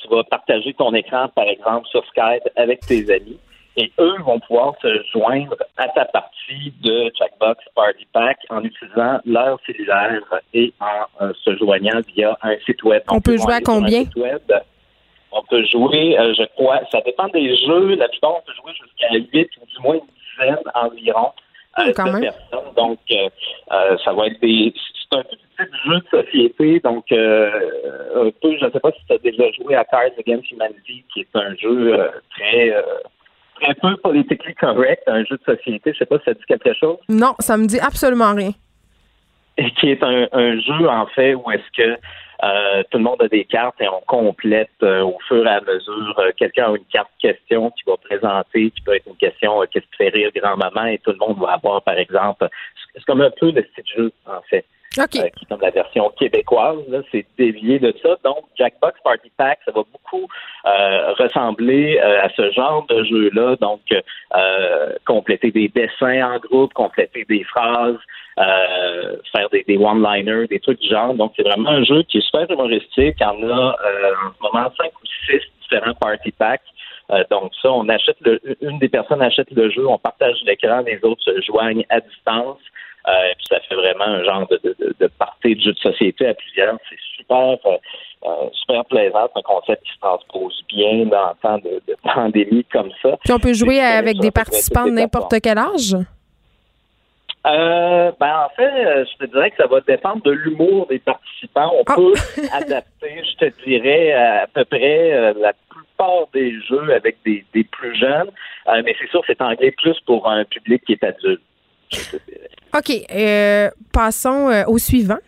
[0.01, 3.39] tu vas partager ton écran, par exemple, sur Skype avec tes amis.
[3.77, 9.19] Et eux vont pouvoir se joindre à ta partie de Jackbox Party Pack en utilisant
[9.25, 13.03] leur cellulaire et en euh, se joignant via un site web.
[13.09, 14.05] On peut jouer à combien?
[15.35, 17.95] On peut jouer, euh, je crois, ça dépend des jeux.
[17.95, 20.01] La plupart, on peut jouer jusqu'à 8 ou du moins une
[20.37, 21.33] dizaine environ
[21.79, 22.75] euh, de personnes.
[22.77, 22.99] Donc,
[24.05, 24.75] ça va être des.
[25.11, 25.39] C'est un petit
[25.87, 26.81] jeu de société.
[26.81, 30.51] Donc, un peu, je ne sais pas si tu as déjà joué à Cards Against
[30.51, 32.75] Humanity, qui est un jeu très
[33.63, 35.93] très peu politiquement correct, un jeu de société.
[35.93, 36.99] Je sais pas si ça dit quelque chose.
[37.09, 38.53] Non, ça me dit absolument rien.
[39.59, 41.99] Et qui est un, un jeu, en fait, où est-ce que
[42.45, 45.61] euh, tout le monde a des cartes et on complète euh, au fur et à
[45.61, 46.19] mesure.
[46.19, 49.85] Euh, quelqu'un a une carte question qui va présenter, qui peut être une question qu'est-ce
[49.85, 52.49] qui fait rire grand-maman et tout le monde va avoir, par exemple.
[52.95, 54.65] C'est comme un peu le style jeu, en fait.
[55.09, 56.79] qui est comme la version québécoise,
[57.13, 58.17] c'est dévié de ça.
[58.25, 60.27] Donc, Jackbox Party Pack, ça va beaucoup
[61.19, 63.57] ressembler à ce genre de jeu-là.
[63.61, 63.81] Donc,
[65.07, 67.99] compléter des dessins en groupe, compléter des phrases,
[68.39, 71.15] euh, faire des, des one-liners, des trucs du genre.
[71.15, 73.17] Donc, c'est vraiment un jeu qui est super humoristique.
[73.21, 76.63] Il y en a euh, moment cinq ou six différents party packs.
[77.11, 80.81] Euh, donc ça, on achète le, une des personnes achète le jeu, on partage l'écran,
[80.87, 82.61] les autres se joignent à distance.
[83.09, 86.29] Euh, puis ça fait vraiment un genre de, de, de partie de jeu de société
[86.29, 86.77] à plusieurs.
[86.89, 89.29] C'est super, euh, super plaisant.
[89.33, 93.17] C'est un concept qui se transpose bien dans le temps de, de pandémie comme ça.
[93.25, 95.97] Puis on peut jouer avec des participants de n'importe quel âge?
[97.45, 101.01] Euh, ben en fait, euh, je te dirais que ça va dépendre de l'humour des
[101.01, 101.73] participants.
[101.75, 101.95] On ah.
[101.97, 102.15] peut
[102.53, 107.65] adapter, je te dirais, à peu près euh, la plupart des jeux avec des, des
[107.65, 108.31] plus jeunes,
[108.69, 111.43] euh, mais c'est sûr, c'est anglais plus pour un public qui est adulte.
[112.75, 112.93] OK.
[113.93, 115.19] passons au suivant.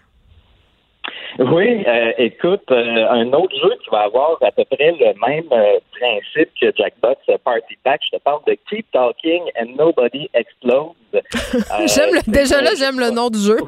[1.39, 5.49] Oui, euh, écoute, euh, un autre jeu qui va avoir à peu près le même
[5.51, 10.95] euh, principe que Jackbox Party Pack, je te parle de Keep Talking and Nobody Explodes.
[11.13, 13.59] j'aime déjà là, j'aime le nom du jeu.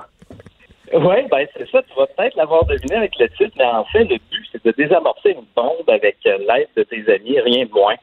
[0.93, 4.05] Oui, ben c'est ça, tu vas peut-être l'avoir deviné avec le titre, mais en fait,
[4.05, 7.97] le but, c'est de désamorcer une bombe avec l'aide de tes amis, rien de moins.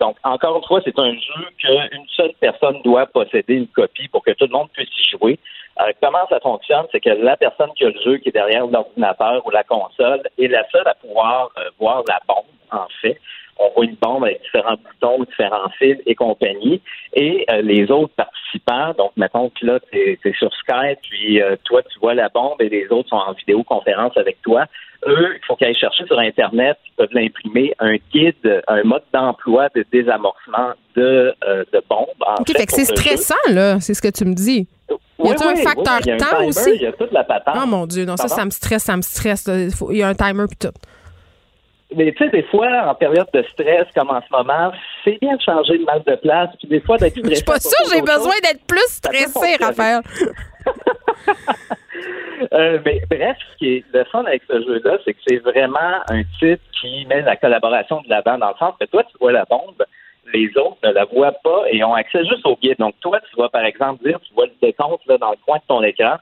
[0.00, 4.22] Donc, encore une fois, c'est un jeu qu'une seule personne doit posséder une copie pour
[4.22, 5.38] que tout le monde puisse y jouer.
[5.80, 6.86] Euh, comment ça fonctionne?
[6.92, 10.22] C'est que la personne qui a le jeu, qui est derrière l'ordinateur ou la console,
[10.38, 13.18] est la seule à pouvoir euh, voir la bombe, en fait.
[13.56, 16.80] On voit une bombe avec différents boutons, différents fils et compagnie.
[17.14, 21.82] Et euh, les autres participants, donc mettons que là, tu es, sur Skype, puis toi,
[21.82, 24.66] tu vois la bombe et les autres sont en vidéoconférence avec toi.
[25.06, 29.02] Eux, il faut qu'ils aillent chercher sur Internet, ils peuvent l'imprimer, un guide, un mode
[29.12, 31.34] d'emploi de désamorcement de,
[31.72, 32.08] de bombes.
[32.40, 34.66] OK, fait, que c'est stressant, là, c'est ce que tu me dis.
[35.18, 36.72] Il y a un facteur temps aussi?
[36.74, 37.56] Il y a toute la patente.
[37.62, 39.48] Oh mon Dieu, non, ça, ça me stresse, ça me stresse.
[39.90, 40.74] Il, y a un timer puis tout.
[41.96, 44.72] Mais tu sais, des fois, en période de stress, comme en ce moment,
[45.04, 47.60] c'est bien de changer de mal de place, puis des fois d'être Je suis pas
[47.60, 50.00] sûre, j'ai besoin d'être plus stressé, Raphaël.
[52.52, 56.00] euh, mais bref, ce qui est le fun avec ce jeu-là, c'est que c'est vraiment
[56.08, 59.32] un titre qui met la collaboration de l'avant dans le sens que toi, tu vois
[59.32, 59.84] la bombe,
[60.32, 62.78] les autres ne la voient pas et ont accès juste au guide.
[62.78, 65.58] Donc, toi, tu vas, par exemple, dire, tu vois le décompte là, dans le coin
[65.58, 66.16] de ton écran,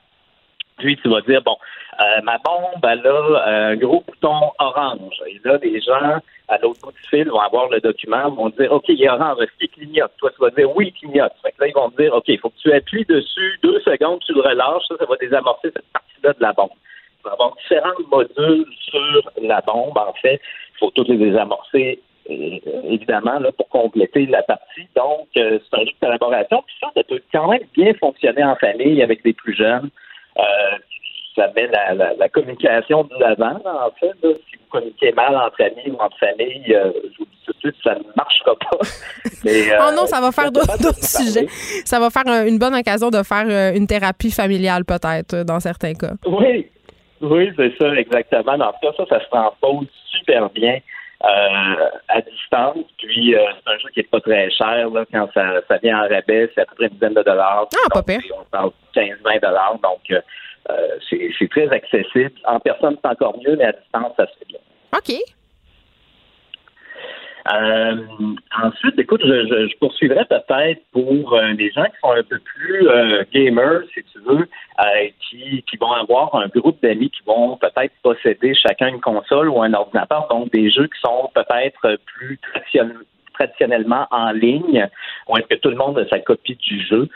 [0.82, 1.56] tu vas dire, bon,
[2.00, 5.20] euh, ma bombe, elle a un gros bouton orange.
[5.26, 6.18] Et là, les gens,
[6.48, 9.38] à l'autre bout du fil, vont avoir le document, vont dire, OK, il est orange,
[9.40, 10.12] est-ce qu'il clignote?
[10.18, 11.32] Toi, tu vas dire, oui, il clignote.
[11.42, 13.80] Fait que là, ils vont te dire, OK, il faut que tu appuies dessus deux
[13.80, 16.70] secondes, tu le relâches, ça, ça va désamorcer cette partie-là de la bombe.
[17.20, 20.40] Il va y avoir différents modules sur la bombe, en fait.
[20.74, 24.86] Il faut tous les désamorcer évidemment, là, pour compléter la partie.
[24.94, 26.62] Donc, euh, c'est un jeu de collaboration.
[26.66, 29.90] Puis ça, ça peut quand même bien fonctionner en famille avec des plus jeunes.
[30.38, 30.42] Euh,
[31.34, 34.12] ça met la, la, communication de l'avant, en fait.
[34.20, 37.58] Si vous communiquez mal entre amis ou entre famille, euh, je vous dis tout de
[37.58, 38.78] suite, ça ne marchera pas.
[39.44, 41.46] Mais, oh non, ça va faire d'autres sujets.
[41.84, 46.12] Ça va faire une bonne occasion de faire une thérapie familiale, peut-être, dans certains cas.
[46.26, 46.68] Oui,
[47.22, 48.58] oui, c'est ça, exactement.
[48.58, 50.78] Dans ce cas, ça, ça se transpose super bien
[51.24, 52.84] euh, à distance.
[52.98, 55.98] Puis euh, c'est un jeu qui est pas très cher là, quand ça, ça vient
[55.98, 57.68] en rabais, c'est à peu près une dizaine de dollars.
[57.74, 58.20] Ah, pas pire.
[58.40, 62.32] On parle 15-20 dollars, donc euh, c'est très accessible.
[62.44, 64.58] En personne, c'est encore mieux, mais à distance, ça se fait bien.
[64.96, 65.22] OK.
[67.50, 67.96] Euh,
[68.62, 72.88] ensuite, écoute, je, je, poursuivrai peut-être pour euh, les gens qui sont un peu plus
[72.88, 74.48] euh, gamers, si tu veux,
[75.18, 79.60] qui, qui vont avoir un groupe d'amis qui vont peut-être posséder chacun une console ou
[79.60, 82.38] un ordinateur, donc des jeux qui sont peut-être plus
[83.34, 84.88] traditionnellement en ligne,
[85.28, 87.08] ou est-ce que tout le monde a sa copie du jeu.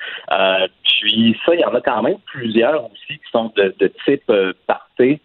[0.82, 4.32] puis ça, il y en a quand même plusieurs aussi qui sont de, de type
[4.66, 5.20] party.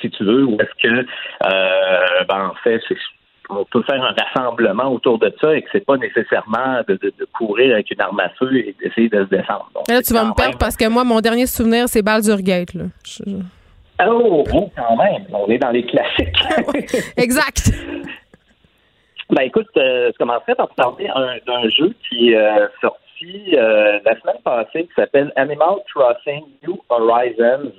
[0.00, 1.06] si tu veux, ou est-ce que,
[2.26, 2.96] ben, en fait, c'est
[3.50, 6.98] on peut faire un rassemblement autour de ça et que c'est pas nécessairement de,
[7.32, 9.70] courir avec une arme à feu et d'essayer de se défendre.
[9.88, 12.74] là, tu vas me perdre parce que moi, mon dernier souvenir, c'est Baldur's Gate.
[12.74, 12.84] Là.
[14.06, 16.38] Oh, oh, quand même, on est dans les classiques.
[17.16, 17.72] exact.
[19.30, 21.08] Ben écoute, euh, je commencerai par parler
[21.46, 26.78] d'un jeu qui est euh, sorti euh, la semaine passée qui s'appelle Animal Crossing New
[26.88, 27.72] Horizons,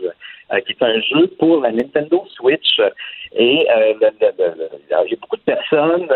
[0.66, 2.80] qui est un jeu pour la Nintendo Switch.
[3.36, 6.08] Et il y a beaucoup de personnes,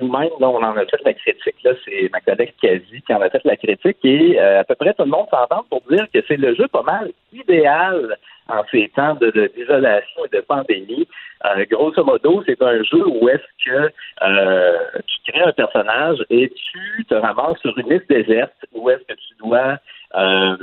[0.00, 3.28] nous-mêmes, on en a fait la critique, là, c'est ma collègue Kazi qui en a
[3.28, 6.36] fait la critique, et à peu près tout le monde s'entend pour dire que c'est
[6.36, 8.16] le jeu pas mal idéal
[8.52, 11.08] en ces temps d'isolation et de pandémie.
[11.44, 13.90] Euh, grosso modo, c'est un jeu où est-ce que
[14.22, 19.02] euh, tu crées un personnage et tu te ramasses sur une liste déserte où est-ce
[19.02, 19.78] que tu dois
[20.14, 20.56] euh,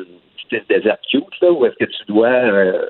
[0.51, 2.85] une déserte cute, là, où est-ce que tu dois euh,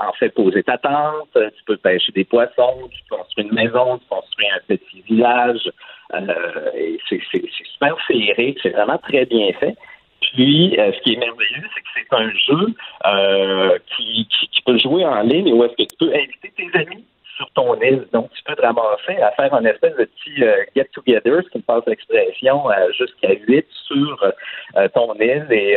[0.00, 4.06] en fait poser ta tente, tu peux pêcher des poissons, tu construis une maison, tu
[4.08, 5.70] construis un petit village.
[7.08, 7.20] c'est
[7.72, 9.76] super féerique, c'est vraiment très bien fait.
[10.32, 12.74] Puis, euh, ce qui est merveilleux, c'est que c'est un jeu
[13.06, 17.04] euh, qui, qui, peut jouer en ligne où est-ce que tu peux inviter tes amis
[17.36, 18.06] sur ton île.
[18.12, 21.58] Donc, tu peux te ramasser à faire un espèce de petit euh, get-together, ce qui
[21.58, 22.64] me passe l'expression,
[22.96, 24.32] jusqu'à 8 sur
[24.94, 25.76] ton île et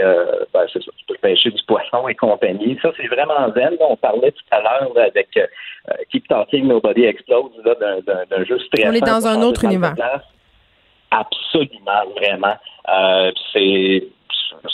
[0.54, 2.80] ben, c'est ça, tu peux pêcher du poisson et compagnie.
[2.82, 3.76] Ça, c'est vraiment zen.
[3.82, 5.38] On parlait tout à l'heure avec
[6.10, 8.90] Keep Talking Nobody Explodes d'un jeu stressant.
[8.90, 9.94] On est dans un autre univers.
[11.12, 12.56] Absolument, vraiment.
[13.52, 14.04] c'est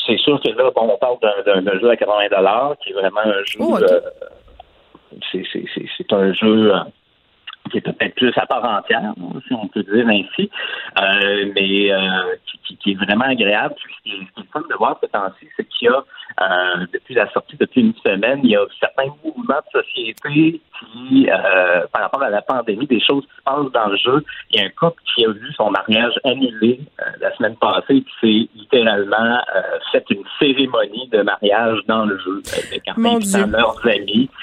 [0.06, 3.44] c'est sûr que là, bon, on parle d'un jeu à 80 qui est vraiment un
[3.46, 3.60] jeu.
[3.60, 4.02] Oh, euh,
[5.32, 6.74] c'est un jeu.
[7.74, 9.14] Euh, qui est peut-être plus à part entière,
[9.48, 10.50] si on peut dire ainsi,
[11.00, 11.90] euh, mais
[12.80, 13.76] qui, est vraiment agréable.
[13.76, 16.04] Puis, ce qui est, fun de voir ce temps-ci, c'est qu'il y a,
[16.92, 21.28] depuis la sortie, depuis une semaine, il y a certains mouvements de société qui,
[21.92, 24.24] par rapport à la pandémie, des choses qui se passent dans le jeu.
[24.52, 26.80] Il y a un couple qui a vu son mariage annulé
[27.20, 32.42] la semaine passée, puis c'est littéralement euh, fait une cérémonie de mariage dans le jeu
[32.68, 34.30] avec en leurs amis.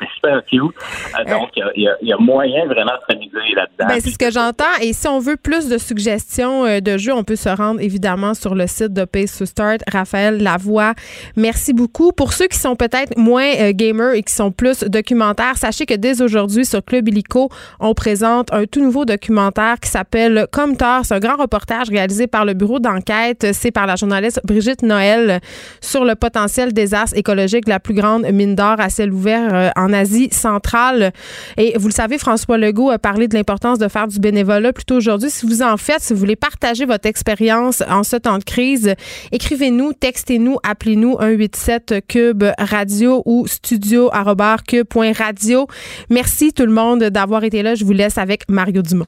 [0.00, 0.74] C'est super cute.
[1.18, 3.86] Euh, donc, il y, a moyen vraiment de s'amuser là-dedans.
[3.88, 4.64] Ben, c'est ce que j'entends.
[4.80, 8.34] Et si on veut plus de suggestions euh, de jeux, on peut se rendre évidemment
[8.34, 9.82] sur le site de Pace to Start.
[9.90, 10.94] Raphaël Lavoie,
[11.36, 12.12] merci beaucoup.
[12.12, 16.22] Pour ceux qui sont peut-être moins gamers et qui sont plus documentaires, sachez que dès
[16.22, 17.48] aujourd'hui sur Club Illico,
[17.80, 21.02] on présente un tout nouveau documentaire qui s'appelle Comme tard.
[21.04, 23.46] C'est un grand reportage réalisé par le bureau d'enquête.
[23.52, 25.40] C'est par la journaliste Brigitte Noël
[25.80, 29.70] sur le potentiel désastre écologique de la plus grande mine d'or à ciel ouvert euh,
[29.76, 31.12] en Asie centrale.
[31.56, 34.96] Et vous le savez, François Legault a parlé de l'importance de faire du bénévolat plutôt
[34.96, 35.30] aujourd'hui.
[35.30, 38.94] Si vous en faites, si vous voulez partager votre expérience en ce temps de crise,
[39.32, 44.10] écrivez-nous, textez-nous, appelez-nous 187 Cube Radio ou studio
[46.10, 47.74] Merci tout le monde d'avoir été là.
[47.74, 49.06] Je vous laisse avec Mario Dumont.